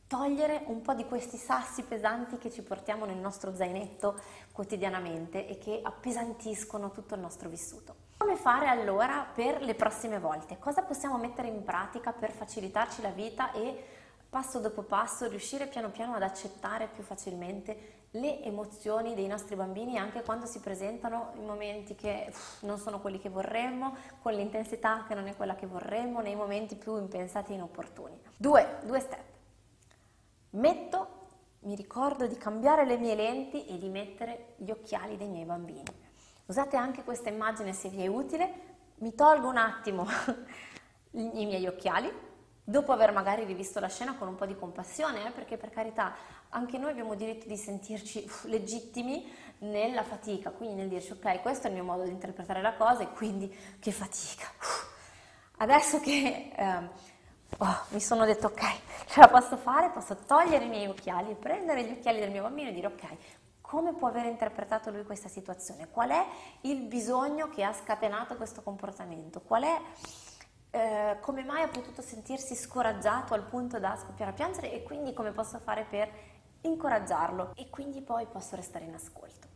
togliere 0.08 0.64
un 0.68 0.82
po' 0.82 0.94
di 0.94 1.06
questi 1.06 1.38
sassi 1.38 1.84
pesanti 1.84 2.38
che 2.38 2.50
ci 2.50 2.62
portiamo 2.62 3.06
nel 3.06 3.18
nostro 3.18 3.54
zainetto 3.54 4.20
quotidianamente 4.54 5.48
e 5.48 5.58
che 5.58 5.82
appesantiscono 5.84 6.92
tutto 6.92 7.16
il 7.16 7.22
nostro 7.22 7.50
vissuto. 7.50 7.96
Come 8.18 8.36
fare 8.36 8.68
allora 8.68 9.28
per 9.32 9.62
le 9.62 9.76
prossime 9.76 10.20
volte? 10.20 10.58
Cosa 10.60 10.82
possiamo 10.82 11.18
mettere 11.18 11.50
in 11.50 11.64
pratica 11.64 12.14
per 12.14 12.32
facilitarci 12.32 13.02
la 13.02 13.10
vita 13.10 13.52
e 13.52 13.84
passo 14.30 14.60
dopo 14.60 14.82
passo 14.82 15.28
riuscire 15.28 15.68
piano 15.68 15.90
piano 15.90 16.16
ad 16.16 16.24
accettare 16.24 16.88
più 16.88 17.04
facilmente 17.04 17.96
le 18.12 18.42
emozioni 18.44 19.14
dei 19.14 19.28
nostri 19.28 19.56
bambini 19.56 19.98
anche 19.98 20.24
quando 20.24 20.46
si 20.46 20.60
presentano 20.60 21.34
in 21.36 21.46
momenti 21.46 21.96
che 21.96 22.26
uff, 22.30 22.62
non 22.64 22.78
sono 22.80 23.00
quelli 23.00 23.20
che 23.20 23.30
vorremmo, 23.30 23.96
con 24.22 24.34
l'intensità 24.34 25.06
che 25.08 25.14
non 25.14 25.28
è 25.28 25.36
quella 25.36 25.56
che 25.56 25.68
vorremmo, 25.68 26.22
nei 26.22 26.36
momenti 26.36 26.76
più 26.76 26.98
impensati 26.98 27.52
e 27.52 27.56
inopportuni. 27.56 28.20
Due, 28.36 28.80
due 28.84 29.00
step. 29.00 29.37
Metto, 30.52 31.16
mi 31.62 31.76
ricordo 31.76 32.28
di 32.28 32.38
cambiare 32.38 32.86
le 32.86 32.98
mie 32.98 33.16
lenti 33.16 33.66
e 33.66 33.78
di 33.78 33.90
mettere 33.90 34.54
gli 34.58 34.72
occhiali 34.72 35.18
dei 35.18 35.28
miei 35.28 35.46
bambini. 35.46 35.84
Usate 36.46 36.78
anche 36.78 37.04
questa 37.04 37.30
immagine 37.30 37.74
se 37.74 37.90
vi 37.90 38.04
è 38.04 38.08
utile. 38.08 38.76
Mi 39.00 39.14
tolgo 39.14 39.50
un 39.50 39.58
attimo 39.58 40.08
i 41.12 41.46
miei 41.46 41.68
occhiali, 41.68 42.12
dopo 42.64 42.92
aver 42.92 43.12
magari 43.12 43.46
rivisto 43.46 43.80
la 43.80 43.88
scena 43.88 44.16
con 44.16 44.28
un 44.28 44.36
po' 44.36 44.46
di 44.46 44.56
compassione, 44.56 45.26
eh, 45.26 45.32
perché 45.32 45.58
per 45.58 45.70
carità 45.70 46.16
anche 46.50 46.78
noi 46.78 46.92
abbiamo 46.92 47.16
diritto 47.16 47.48
di 47.48 47.58
sentirci 47.58 48.30
legittimi 48.48 49.26
nella 49.60 50.04
fatica, 50.04 50.52
quindi 50.52 50.76
nel 50.76 50.90
dirci 50.90 51.14
ok, 51.14 51.42
questo 51.42 51.68
è 51.68 51.70
il 51.70 51.76
mio 51.76 51.86
modo 51.86 52.04
di 52.04 52.12
interpretare 52.12 52.62
la 52.62 52.74
cosa 52.74 53.04
e 53.04 53.12
quindi 53.12 53.54
che 53.80 53.92
fatica. 53.92 54.48
Adesso 55.60 56.00
che 56.00 56.52
eh, 56.56 56.90
oh, 57.58 57.86
mi 57.90 58.00
sono 58.00 58.26
detto 58.26 58.48
ok, 58.48 58.62
ce 59.08 59.20
la 59.20 59.28
posso 59.28 59.58
fare, 59.58 59.90
posso 59.90 60.16
togliere 60.16 60.66
i 60.66 60.70
miei 60.70 60.88
occhiali, 60.88 61.36
prendere 61.36 61.84
gli 61.84 61.92
occhiali 61.92 62.20
del 62.20 62.32
mio 62.32 62.44
bambino 62.44 62.70
e 62.70 62.74
dire 62.74 62.88
ok, 62.88 63.18
come 63.62 63.94
può 63.94 64.08
aver 64.08 64.26
interpretato 64.26 64.92
lui 64.92 65.04
questa 65.04 65.28
situazione? 65.28 65.90
Qual 65.90 66.10
è 66.10 66.26
il 66.62 66.84
bisogno 66.84 67.50
che 67.50 67.64
ha 67.64 67.74
scatenato 67.74 68.36
questo 68.36 68.62
comportamento? 68.62 69.42
Qual 69.42 69.64
è 69.64 69.82
eh, 70.72 71.18
come 71.22 71.44
mai 71.44 71.64
ha 71.64 71.68
potuto 71.68 72.02
sentirsi 72.02 72.56
scoraggiato 72.56 73.34
al 73.34 73.44
punto 73.44 73.80
da 73.80 73.96
scoppiare 73.96 74.32
a 74.32 74.34
piangere 74.34 74.72
e 74.72 74.84
quindi 74.84 75.14
come 75.14 75.32
posso 75.32 75.60
fare 75.60 75.86
per 75.90 76.10
incoraggiarlo 76.62 77.52
e 77.56 77.70
quindi 77.70 78.02
poi 78.02 78.26
posso 78.28 78.56
restare 78.56 78.86
in 78.86 78.94
ascolto. 78.94 79.48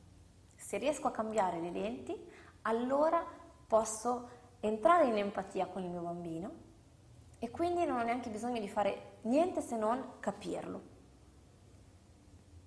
Se 0.56 0.78
riesco 0.78 1.08
a 1.08 1.12
cambiare 1.12 1.60
le 1.60 1.72
lenti, 1.72 2.16
allora 2.64 3.26
posso 3.68 4.30
entrare 4.60 5.06
in 5.06 5.18
empatia 5.18 5.68
con 5.68 5.84
il 5.84 5.90
mio 5.90 6.02
bambino 6.02 6.70
e 7.44 7.50
quindi 7.50 7.86
non 7.86 7.98
ho 7.98 8.04
neanche 8.04 8.30
bisogno 8.30 8.60
di 8.60 8.70
fare 8.70 9.14
niente 9.22 9.62
se 9.62 9.76
non 9.76 10.20
capirlo. 10.20 10.80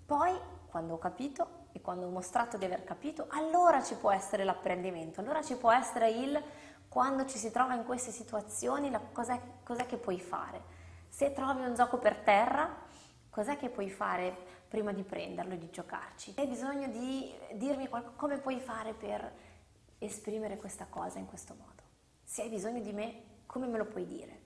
Poi, 0.04 0.36
quando 0.66 0.94
ho 0.94 0.98
capito 0.98 1.66
e 1.70 1.80
quando 1.80 2.06
ho 2.06 2.10
mostrato 2.10 2.56
di 2.56 2.64
aver 2.64 2.82
capito, 2.82 3.26
allora 3.28 3.80
ci 3.84 3.94
può 3.94 4.10
essere 4.10 4.42
l'apprendimento, 4.42 5.20
allora 5.20 5.42
ci 5.42 5.54
può 5.54 5.70
essere 5.70 6.10
il 6.10 6.42
quando 6.88 7.24
ci 7.24 7.38
si 7.38 7.52
trova 7.52 7.74
in 7.74 7.84
queste 7.84 8.10
situazioni, 8.10 8.90
cos'è, 9.12 9.40
cos'è 9.62 9.86
che 9.86 9.96
puoi 9.96 10.18
fare. 10.18 10.60
Se 11.08 11.32
trovi 11.32 11.62
un 11.62 11.74
gioco 11.76 11.98
per 11.98 12.16
terra, 12.16 12.68
cos'è 13.30 13.56
che 13.56 13.68
puoi 13.68 13.90
fare 13.90 14.36
prima 14.66 14.92
di 14.92 15.04
prenderlo 15.04 15.54
e 15.54 15.58
di 15.58 15.70
giocarci? 15.70 16.34
Hai 16.36 16.48
bisogno 16.48 16.88
di 16.88 17.32
dirmi 17.52 17.86
qualcosa, 17.86 18.16
come 18.16 18.38
puoi 18.38 18.58
fare 18.58 18.92
per 18.92 19.32
esprimere 19.98 20.56
questa 20.56 20.86
cosa 20.90 21.20
in 21.20 21.26
questo 21.26 21.54
modo? 21.56 21.82
Se 22.24 22.42
hai 22.42 22.48
bisogno 22.48 22.80
di 22.80 22.92
me, 22.92 23.22
come 23.46 23.68
me 23.68 23.78
lo 23.78 23.86
puoi 23.86 24.04
dire? 24.04 24.43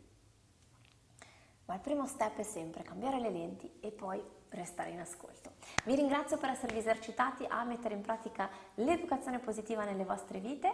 Ma 1.69 1.75
il 1.75 1.81
primo 1.81 2.07
step 2.07 2.39
è 2.39 2.43
sempre 2.43 2.83
cambiare 2.83 3.21
le 3.21 3.31
lenti 3.31 3.71
e 3.81 3.91
poi 3.91 4.23
restare 4.49 4.89
in 4.89 5.01
ascolto. 5.01 5.53
Vi 5.85 5.95
ringrazio 5.95 6.39
per 6.39 6.49
esservi 6.49 6.79
esercitati 6.79 7.45
a 7.47 7.63
mettere 7.65 7.95
in 7.95 8.01
pratica 8.01 8.49
l'educazione 8.77 9.39
positiva 9.39 9.85
nelle 9.85 10.05
vostre 10.05 10.41
vite. 10.41 10.73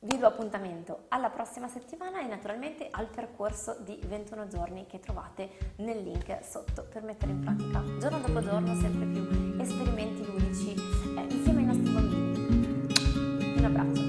Vi 0.00 0.16
do 0.16 0.26
appuntamento 0.26 1.04
alla 1.08 1.28
prossima 1.28 1.68
settimana 1.68 2.22
e 2.22 2.26
naturalmente 2.26 2.88
al 2.90 3.08
percorso 3.08 3.76
di 3.80 4.00
21 4.06 4.46
giorni 4.46 4.86
che 4.86 4.98
trovate 4.98 5.74
nel 5.76 6.02
link 6.02 6.38
sotto 6.42 6.84
per 6.84 7.02
mettere 7.02 7.32
in 7.32 7.40
pratica 7.40 7.82
giorno 7.98 8.20
dopo 8.20 8.40
giorno 8.40 8.74
sempre 8.76 9.06
più 9.06 9.60
esperimenti 9.60 10.24
ludici 10.24 10.72
eh, 10.72 11.20
insieme 11.34 11.60
ai 11.60 11.66
nostri 11.66 11.90
bambini. 11.90 13.56
Un 13.58 13.64
abbraccio. 13.64 14.07